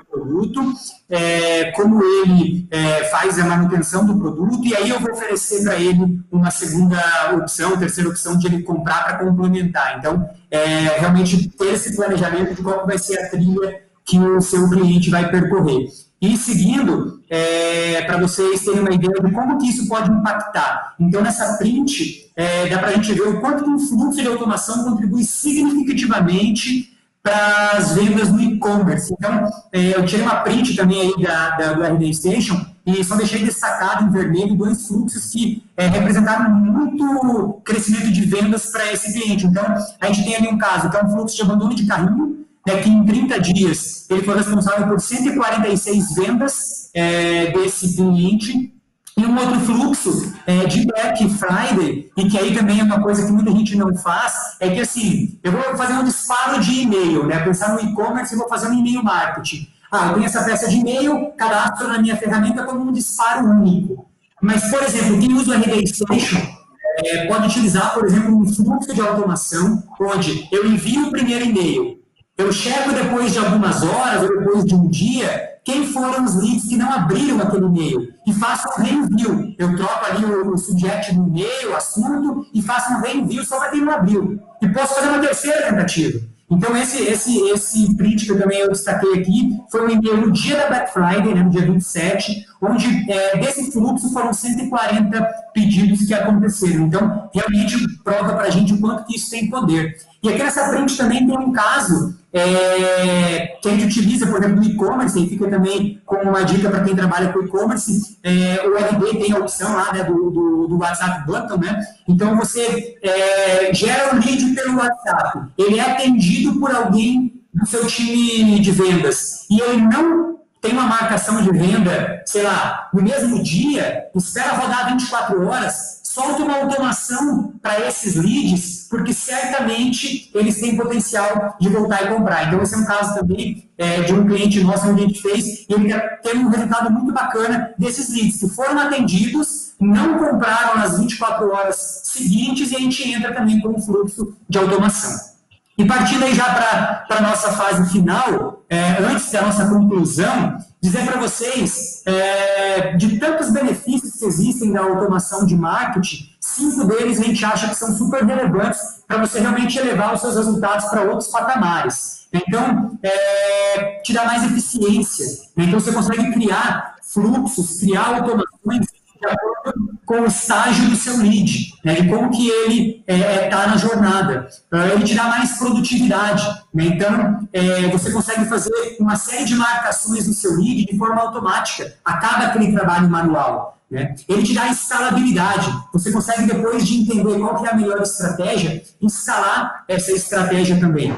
o 0.00 0.04
produto, 0.10 0.72
é, 1.08 1.72
como 1.72 2.02
ele 2.02 2.68
é, 2.70 3.04
faz 3.04 3.38
a 3.38 3.46
manutenção 3.46 4.04
do 4.04 4.18
produto, 4.18 4.64
e 4.66 4.76
aí 4.76 4.90
eu 4.90 5.00
vou 5.00 5.12
oferecer 5.12 5.62
para 5.62 5.76
ele 5.76 6.20
uma 6.30 6.50
segunda 6.50 7.00
opção, 7.36 7.76
terceira 7.76 8.10
opção 8.10 8.36
de 8.36 8.46
ele 8.46 8.62
comprar 8.62 9.04
para 9.04 9.18
complementar. 9.24 9.98
Então, 9.98 10.28
é, 10.50 10.98
realmente 10.98 11.48
ter 11.50 11.72
esse 11.72 11.96
planejamento 11.96 12.54
de 12.54 12.62
qual 12.62 12.86
vai 12.86 12.98
ser 12.98 13.18
a 13.18 13.30
trilha 13.30 13.82
que 14.04 14.18
o 14.18 14.40
seu 14.40 14.68
cliente 14.68 15.10
vai 15.10 15.30
percorrer. 15.30 15.88
E 16.20 16.36
seguindo, 16.36 17.22
é, 17.30 18.02
para 18.02 18.18
vocês 18.18 18.64
terem 18.64 18.80
uma 18.80 18.92
ideia 18.92 19.22
de 19.22 19.30
como 19.32 19.56
que 19.58 19.68
isso 19.68 19.86
pode 19.86 20.10
impactar. 20.10 20.94
Então, 20.98 21.22
nessa 21.22 21.56
print, 21.58 22.32
é, 22.34 22.68
dá 22.68 22.78
para 22.78 22.88
a 22.88 22.92
gente 22.92 23.12
ver 23.12 23.28
o 23.28 23.40
quanto 23.40 23.62
que 23.62 23.70
um 23.70 23.78
fluxo 23.78 24.20
de 24.20 24.26
automação 24.26 24.84
contribui 24.84 25.22
significativamente 25.22 26.92
para 27.22 27.72
as 27.72 27.92
vendas 27.92 28.32
no 28.32 28.40
e-commerce. 28.40 29.12
Então, 29.12 29.48
é, 29.72 29.96
eu 29.96 30.04
tirei 30.04 30.24
uma 30.24 30.36
print 30.36 30.74
também 30.74 31.00
aí 31.00 31.22
da, 31.22 31.50
da, 31.50 31.72
do 31.74 31.82
RD 31.84 32.12
Station 32.14 32.64
e 32.84 33.04
só 33.04 33.14
deixei 33.14 33.44
destacado 33.44 34.04
em 34.04 34.10
vermelho 34.10 34.56
dois 34.56 34.88
fluxos 34.88 35.30
que 35.30 35.62
é, 35.76 35.86
representaram 35.86 36.50
muito 36.50 37.60
crescimento 37.64 38.10
de 38.10 38.24
vendas 38.24 38.70
para 38.72 38.92
esse 38.92 39.12
cliente. 39.12 39.46
Então, 39.46 39.64
a 40.00 40.06
gente 40.06 40.24
tem 40.24 40.36
ali 40.36 40.48
um 40.48 40.58
caso 40.58 40.90
que 40.90 40.96
é 40.96 41.04
um 41.04 41.10
fluxo 41.10 41.36
de 41.36 41.42
abandono 41.42 41.74
de 41.74 41.86
carrinho, 41.86 42.46
que 42.64 42.88
em 42.88 43.04
30 43.04 43.40
dias 43.40 44.06
ele 44.10 44.22
foi 44.22 44.36
responsável 44.36 44.86
por 44.86 45.00
146 45.00 46.14
vendas 46.14 46.90
é, 46.94 47.50
desse 47.52 47.96
cliente. 47.96 48.74
E 49.16 49.26
um 49.26 49.36
outro 49.36 49.58
fluxo 49.60 50.32
é, 50.46 50.64
de 50.66 50.86
Black 50.86 51.28
Friday, 51.28 52.08
e 52.16 52.28
que 52.28 52.38
aí 52.38 52.54
também 52.54 52.78
é 52.78 52.84
uma 52.84 53.02
coisa 53.02 53.26
que 53.26 53.32
muita 53.32 53.50
gente 53.50 53.74
não 53.74 53.92
faz, 53.96 54.32
é 54.60 54.70
que 54.70 54.80
assim, 54.80 55.36
eu 55.42 55.50
vou 55.50 55.60
fazer 55.76 55.94
um 55.94 56.04
disparo 56.04 56.60
de 56.60 56.82
e-mail, 56.82 57.26
né? 57.26 57.40
Pensar 57.40 57.72
no 57.72 57.80
e-commerce 57.80 58.32
e 58.32 58.38
vou 58.38 58.48
fazer 58.48 58.68
um 58.68 58.74
e-mail 58.74 59.02
marketing. 59.02 59.66
Ah, 59.90 60.08
eu 60.08 60.14
tenho 60.14 60.26
essa 60.26 60.44
peça 60.44 60.68
de 60.68 60.76
e-mail, 60.76 61.32
cadastro 61.36 61.88
na 61.88 61.98
minha 61.98 62.16
ferramenta 62.16 62.62
como 62.62 62.88
um 62.88 62.92
disparo 62.92 63.44
único. 63.44 64.06
Mas, 64.40 64.70
por 64.70 64.82
exemplo, 64.84 65.18
quem 65.18 65.32
usa 65.34 65.50
o 65.50 65.54
RD 65.54 65.86
Station 65.88 66.58
é, 67.04 67.26
pode 67.26 67.46
utilizar, 67.46 67.94
por 67.94 68.04
exemplo, 68.04 68.36
um 68.36 68.46
fluxo 68.46 68.94
de 68.94 69.00
automação, 69.00 69.82
onde 70.00 70.48
eu 70.52 70.66
envio 70.66 71.08
o 71.08 71.10
primeiro 71.10 71.44
e-mail, 71.44 71.97
eu 72.38 72.52
checo 72.52 72.92
depois 72.92 73.32
de 73.32 73.38
algumas 73.40 73.82
horas 73.82 74.22
ou 74.22 74.38
depois 74.38 74.64
de 74.64 74.74
um 74.74 74.88
dia 74.88 75.58
quem 75.64 75.84
foram 75.86 76.24
os 76.24 76.36
leads 76.36 76.66
que 76.66 76.76
não 76.76 76.90
abriram 76.90 77.40
aquele 77.40 77.66
e-mail 77.66 78.14
e 78.26 78.32
faço 78.32 78.68
um 78.68 78.82
reenvio. 78.82 79.54
Eu 79.58 79.76
troco 79.76 80.06
ali 80.06 80.24
o, 80.24 80.54
o 80.54 80.56
subject 80.56 81.14
do 81.14 81.26
e-mail, 81.26 81.72
o 81.72 81.76
assunto, 81.76 82.46
e 82.54 82.62
faço 82.62 82.92
um 82.94 83.00
reenvio 83.02 83.44
só 83.44 83.58
para 83.58 83.70
quem 83.70 83.82
não 83.82 83.92
abriu. 83.92 84.40
E 84.62 84.68
posso 84.68 84.94
fazer 84.94 85.08
uma 85.08 85.18
terceira 85.18 85.64
tentativa. 85.64 86.20
Então, 86.50 86.74
esse, 86.74 87.02
esse, 87.02 87.38
esse 87.50 87.94
print 87.96 88.24
que 88.24 88.32
eu 88.32 88.40
também 88.40 88.60
eu 88.60 88.70
destaquei 88.70 89.20
aqui 89.20 89.58
foi 89.70 89.86
um 89.86 89.90
e-mail 89.90 90.16
no 90.16 90.32
dia 90.32 90.56
da 90.56 90.68
Black 90.68 90.92
Friday, 90.92 91.34
né, 91.34 91.42
no 91.42 91.50
dia 91.50 91.66
27, 91.66 92.46
onde 92.62 93.12
é, 93.12 93.36
desse 93.36 93.70
fluxo 93.70 94.10
foram 94.10 94.32
140 94.32 95.22
pedidos 95.52 96.06
que 96.06 96.14
aconteceram. 96.14 96.86
Então, 96.86 97.28
realmente 97.34 97.76
prova 98.08 98.34
para 98.34 98.44
a 98.46 98.50
gente 98.50 98.72
o 98.72 98.80
quanto 98.80 99.04
que 99.04 99.16
isso 99.16 99.30
tem 99.30 99.50
poder. 99.50 99.96
E 100.22 100.28
aqui 100.28 100.42
nessa 100.42 100.68
print 100.68 100.96
também 100.96 101.26
tem 101.26 101.38
um 101.38 101.52
caso 101.52 102.18
é, 102.32 103.58
que 103.62 103.68
a 103.68 103.70
gente 103.72 103.86
utiliza, 103.86 104.26
por 104.26 104.38
exemplo, 104.38 104.56
no 104.56 104.64
e-commerce, 104.64 105.18
e 105.18 105.28
fica 105.28 105.48
também 105.48 106.00
como 106.04 106.30
uma 106.30 106.44
dica 106.44 106.68
para 106.70 106.82
quem 106.82 106.96
trabalha 106.96 107.32
com 107.32 107.42
e-commerce, 107.42 108.18
é, 108.22 108.66
o 108.66 108.76
RD 108.76 109.18
tem 109.18 109.32
a 109.32 109.38
opção 109.38 109.74
lá 109.74 109.92
né, 109.92 110.04
do, 110.04 110.30
do, 110.30 110.66
do, 110.68 110.78
WhatsApp 110.78 111.26
Button, 111.26 111.56
né? 111.58 111.80
Então 112.06 112.36
você 112.36 112.98
é, 113.02 113.72
gera 113.72 114.14
o 114.14 114.18
lead 114.18 114.54
pelo 114.54 114.76
WhatsApp, 114.76 115.48
ele 115.56 115.78
é 115.78 115.92
atendido 115.92 116.58
por 116.58 116.74
alguém 116.74 117.40
do 117.52 117.66
seu 117.66 117.86
time 117.86 118.58
de 118.60 118.70
vendas, 118.72 119.46
e 119.50 119.60
ele 119.60 119.82
não 119.82 120.38
tem 120.60 120.72
uma 120.72 120.84
marcação 120.86 121.40
de 121.40 121.50
venda, 121.50 122.22
sei 122.26 122.42
lá, 122.42 122.88
no 122.92 123.02
mesmo 123.02 123.42
dia, 123.42 124.06
espera 124.14 124.54
rodar 124.54 124.90
24 124.90 125.46
horas, 125.46 125.97
solta 126.18 126.42
uma 126.42 126.56
automação 126.56 127.54
para 127.62 127.86
esses 127.86 128.16
leads, 128.16 128.88
porque 128.90 129.12
certamente 129.12 130.30
eles 130.34 130.60
têm 130.60 130.76
potencial 130.76 131.56
de 131.60 131.68
voltar 131.68 132.02
e 132.02 132.08
comprar. 132.08 132.48
Então, 132.48 132.60
esse 132.60 132.74
é 132.74 132.78
um 132.78 132.84
caso 132.84 133.14
também 133.14 133.70
é, 133.78 134.02
de 134.02 134.12
um 134.12 134.26
cliente 134.26 134.60
nosso 134.64 134.88
onde 134.88 135.04
a 135.04 135.06
gente 135.06 135.22
fez, 135.22 135.64
e 135.68 135.72
ele 135.72 135.94
teve 136.20 136.38
um 136.38 136.48
resultado 136.48 136.90
muito 136.90 137.12
bacana 137.12 137.72
desses 137.78 138.12
leads 138.12 138.40
que 138.40 138.48
foram 138.48 138.80
atendidos, 138.80 139.74
não 139.80 140.18
compraram 140.18 140.78
nas 140.78 140.98
24 140.98 141.52
horas 141.52 142.00
seguintes, 142.02 142.72
e 142.72 142.76
a 142.76 142.80
gente 142.80 143.08
entra 143.08 143.32
também 143.32 143.60
com 143.60 143.68
um 143.68 143.80
fluxo 143.80 144.36
de 144.48 144.58
automação. 144.58 145.38
E 145.78 145.84
partindo 145.84 146.24
aí 146.24 146.34
já 146.34 147.04
para 147.06 147.18
a 147.18 147.22
nossa 147.22 147.52
fase 147.52 147.88
final, 147.92 148.64
é, 148.68 148.98
antes 149.00 149.30
da 149.30 149.42
nossa 149.42 149.68
conclusão, 149.68 150.58
dizer 150.82 151.04
para 151.04 151.20
vocês, 151.20 152.02
é, 152.04 152.96
de 152.96 153.20
tantos 153.20 153.50
benefícios 153.50 154.07
que 154.18 154.24
existem 154.24 154.72
da 154.72 154.82
automação 154.82 155.46
de 155.46 155.56
marketing, 155.56 156.28
cinco 156.40 156.84
deles 156.84 157.20
a 157.20 157.24
gente 157.24 157.44
acha 157.44 157.68
que 157.68 157.74
são 157.74 157.94
super 157.96 158.24
relevantes 158.24 159.02
para 159.06 159.18
você 159.18 159.40
realmente 159.40 159.78
elevar 159.78 160.14
os 160.14 160.20
seus 160.20 160.36
resultados 160.36 160.86
para 160.86 161.02
outros 161.02 161.28
patamares. 161.28 162.28
Então, 162.32 162.98
é, 163.02 164.00
te 164.02 164.12
dá 164.12 164.24
mais 164.24 164.44
eficiência. 164.44 165.26
Então, 165.56 165.80
você 165.80 165.92
consegue 165.92 166.32
criar 166.32 166.96
fluxos, 167.02 167.80
criar 167.80 168.16
automações 168.16 168.86
de 169.20 169.26
acordo 169.26 169.98
com 170.06 170.20
o 170.20 170.26
estágio 170.26 170.88
do 170.88 170.96
seu 170.96 171.18
lead, 171.18 171.74
né, 171.84 171.94
de 171.94 172.08
como 172.08 172.30
que 172.30 172.48
ele 172.48 173.04
está 173.06 173.12
é, 173.12 173.46
é 173.46 173.48
tá 173.48 173.66
na 173.66 173.76
jornada. 173.76 174.48
Uh, 174.72 174.94
ele 174.94 175.04
te 175.04 175.14
dá 175.14 175.24
mais 175.24 175.58
produtividade. 175.58 176.46
Né, 176.72 176.84
então, 176.86 177.48
é, 177.52 177.88
você 177.88 178.10
consegue 178.10 178.44
fazer 178.46 178.72
uma 179.00 179.16
série 179.16 179.44
de 179.44 179.54
marcações 179.54 180.26
no 180.26 180.34
seu 180.34 180.56
lead 180.56 180.86
de 180.86 180.96
forma 180.96 181.20
automática. 181.20 181.94
Acaba 182.04 182.44
aquele 182.44 182.72
trabalho 182.72 183.08
manual. 183.08 183.77
Né? 183.90 184.14
Ele 184.28 184.42
te 184.42 184.54
dá 184.54 184.68
escalabilidade. 184.68 185.72
Você 185.92 186.12
consegue, 186.12 186.46
depois 186.46 186.86
de 186.86 187.00
entender 187.00 187.38
qual 187.38 187.64
é 187.64 187.70
a 187.70 187.76
melhor 187.76 188.02
estratégia, 188.02 188.82
escalar 189.00 189.84
essa 189.88 190.12
estratégia 190.12 190.78
também. 190.78 191.16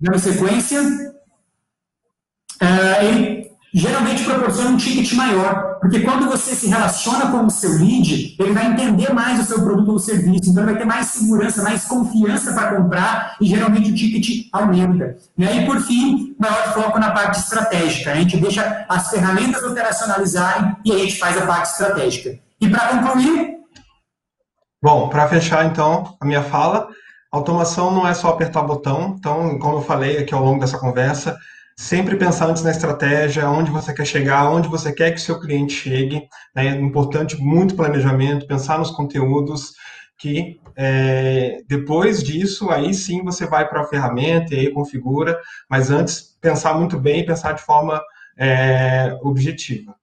Dando 0.00 0.18
sequência, 0.18 0.80
uh, 2.62 3.04
ele 3.04 3.50
geralmente 3.74 4.24
proporciona 4.24 4.70
um 4.70 4.76
ticket 4.76 5.12
maior, 5.14 5.67
porque 5.80 6.00
quando 6.00 6.28
você 6.28 6.54
se 6.54 6.68
relaciona 6.68 7.30
com 7.30 7.46
o 7.46 7.50
seu 7.50 7.70
lead, 7.72 8.36
ele 8.38 8.52
vai 8.52 8.66
entender 8.66 9.12
mais 9.12 9.40
o 9.40 9.44
seu 9.44 9.62
produto 9.62 9.92
ou 9.92 9.98
serviço, 9.98 10.50
então 10.50 10.62
ele 10.62 10.72
vai 10.72 10.80
ter 10.80 10.86
mais 10.86 11.06
segurança, 11.06 11.62
mais 11.62 11.84
confiança 11.84 12.52
para 12.52 12.76
comprar 12.76 13.36
e 13.40 13.46
geralmente 13.46 13.90
o 13.90 13.94
ticket 13.94 14.48
aumenta. 14.52 15.16
E 15.36 15.66
por 15.66 15.80
fim, 15.80 16.34
maior 16.38 16.74
foco 16.74 16.98
na 16.98 17.10
parte 17.10 17.38
estratégica. 17.38 18.12
A 18.12 18.16
gente 18.16 18.36
deixa 18.36 18.86
as 18.88 19.10
ferramentas 19.10 19.62
operacionalizarem 19.62 20.76
e 20.84 20.92
a 20.92 20.98
gente 20.98 21.18
faz 21.18 21.36
a 21.36 21.46
parte 21.46 21.70
estratégica. 21.70 22.38
E 22.60 22.68
para 22.68 22.88
concluir. 22.88 23.58
Bom, 24.82 25.08
para 25.08 25.28
fechar 25.28 25.66
então 25.66 26.16
a 26.20 26.24
minha 26.24 26.42
fala, 26.42 26.88
automação 27.32 27.90
não 27.90 28.06
é 28.06 28.14
só 28.14 28.28
apertar 28.28 28.62
botão, 28.62 29.16
então, 29.18 29.58
como 29.58 29.78
eu 29.78 29.82
falei 29.82 30.18
aqui 30.18 30.34
ao 30.34 30.44
longo 30.44 30.60
dessa 30.60 30.78
conversa, 30.78 31.36
sempre 31.78 32.16
pensar 32.16 32.46
antes 32.46 32.64
na 32.64 32.72
estratégia, 32.72 33.48
onde 33.48 33.70
você 33.70 33.94
quer 33.94 34.04
chegar, 34.04 34.50
onde 34.50 34.68
você 34.68 34.92
quer 34.92 35.12
que 35.12 35.18
o 35.18 35.22
seu 35.22 35.38
cliente 35.38 35.72
chegue. 35.72 36.28
Né? 36.52 36.66
É 36.66 36.70
importante 36.70 37.40
muito 37.40 37.76
planejamento, 37.76 38.48
pensar 38.48 38.80
nos 38.80 38.90
conteúdos, 38.90 39.74
que 40.18 40.60
é, 40.76 41.58
depois 41.68 42.20
disso, 42.20 42.68
aí 42.70 42.92
sim 42.92 43.22
você 43.22 43.46
vai 43.46 43.68
para 43.68 43.82
a 43.82 43.86
ferramenta 43.86 44.52
e 44.54 44.58
aí 44.58 44.72
configura, 44.72 45.38
mas 45.70 45.88
antes 45.92 46.36
pensar 46.40 46.74
muito 46.74 46.98
bem 46.98 47.20
e 47.20 47.26
pensar 47.26 47.52
de 47.52 47.62
forma 47.62 48.02
é, 48.36 49.16
objetiva. 49.22 49.94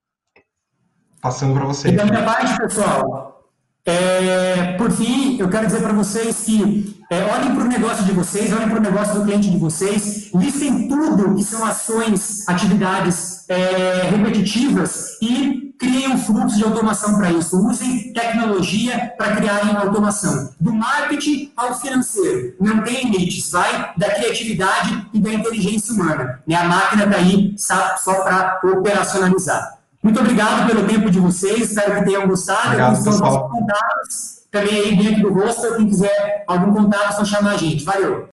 Passando 1.21 1.55
para 1.55 1.65
vocês. 1.65 1.93
E 1.93 1.97
da 1.97 2.05
minha 2.05 2.23
parte, 2.23 2.57
pessoal, 2.57 3.43
É, 3.87 4.73
por 4.77 4.89
fim, 4.91 5.37
eu 5.39 5.47
quero 5.47 5.67
dizer 5.67 5.81
para 5.81 5.93
vocês 5.93 6.43
que 6.45 6.99
é, 7.09 7.23
olhem 7.23 7.53
para 7.53 7.63
o 7.63 7.67
negócio 7.67 8.03
de 8.03 8.11
vocês, 8.11 8.51
olhem 8.51 8.67
para 8.67 8.79
o 8.79 8.81
negócio 8.81 9.15
do 9.15 9.25
cliente 9.25 9.49
de 9.49 9.57
vocês, 9.57 10.31
listem 10.33 10.87
tudo 10.87 11.35
que 11.35 11.43
são 11.43 11.63
ações, 11.63 12.47
atividades 12.47 13.47
é, 13.47 14.09
repetitivas 14.09 15.17
e 15.21 15.73
criem 15.77 16.13
um 16.13 16.17
fluxo 16.17 16.57
de 16.57 16.63
automação 16.63 17.15
para 17.15 17.31
isso. 17.31 17.57
Usem 17.57 18.11
tecnologia 18.13 19.13
para 19.17 19.35
criarem 19.35 19.75
automação. 19.75 20.49
Do 20.59 20.73
marketing 20.73 21.51
ao 21.55 21.79
financeiro. 21.79 22.55
Não 22.59 22.81
tem 22.81 23.03
limites, 23.03 23.51
vai 23.51 23.93
da 23.97 24.09
criatividade 24.09 25.07
e 25.13 25.19
da 25.19 25.33
inteligência 25.33 25.93
humana. 25.93 26.41
E 26.47 26.55
a 26.55 26.63
máquina 26.63 27.03
está 27.03 27.17
aí 27.17 27.55
só 27.97 28.23
para 28.23 28.59
operacionalizar. 28.63 29.75
Muito 30.01 30.19
obrigado 30.19 30.67
pelo 30.67 30.87
tempo 30.87 31.09
de 31.09 31.19
vocês, 31.19 31.69
espero 31.69 31.95
que 31.95 32.05
tenham 32.05 32.27
gostado. 32.27 32.67
Obrigado, 32.67 33.03
pessoal. 33.03 33.49
Contatos, 33.49 34.34
também 34.55 34.79
aí 34.79 34.95
dentro 34.95 35.23
do 35.23 35.33
rosto, 35.33 35.75
quem 35.75 35.87
quiser 35.87 36.45
algum 36.47 36.73
contato, 36.73 37.09
é 37.09 37.11
só 37.11 37.25
chamar 37.25 37.55
a 37.55 37.57
gente. 37.57 37.83
Valeu! 37.83 38.29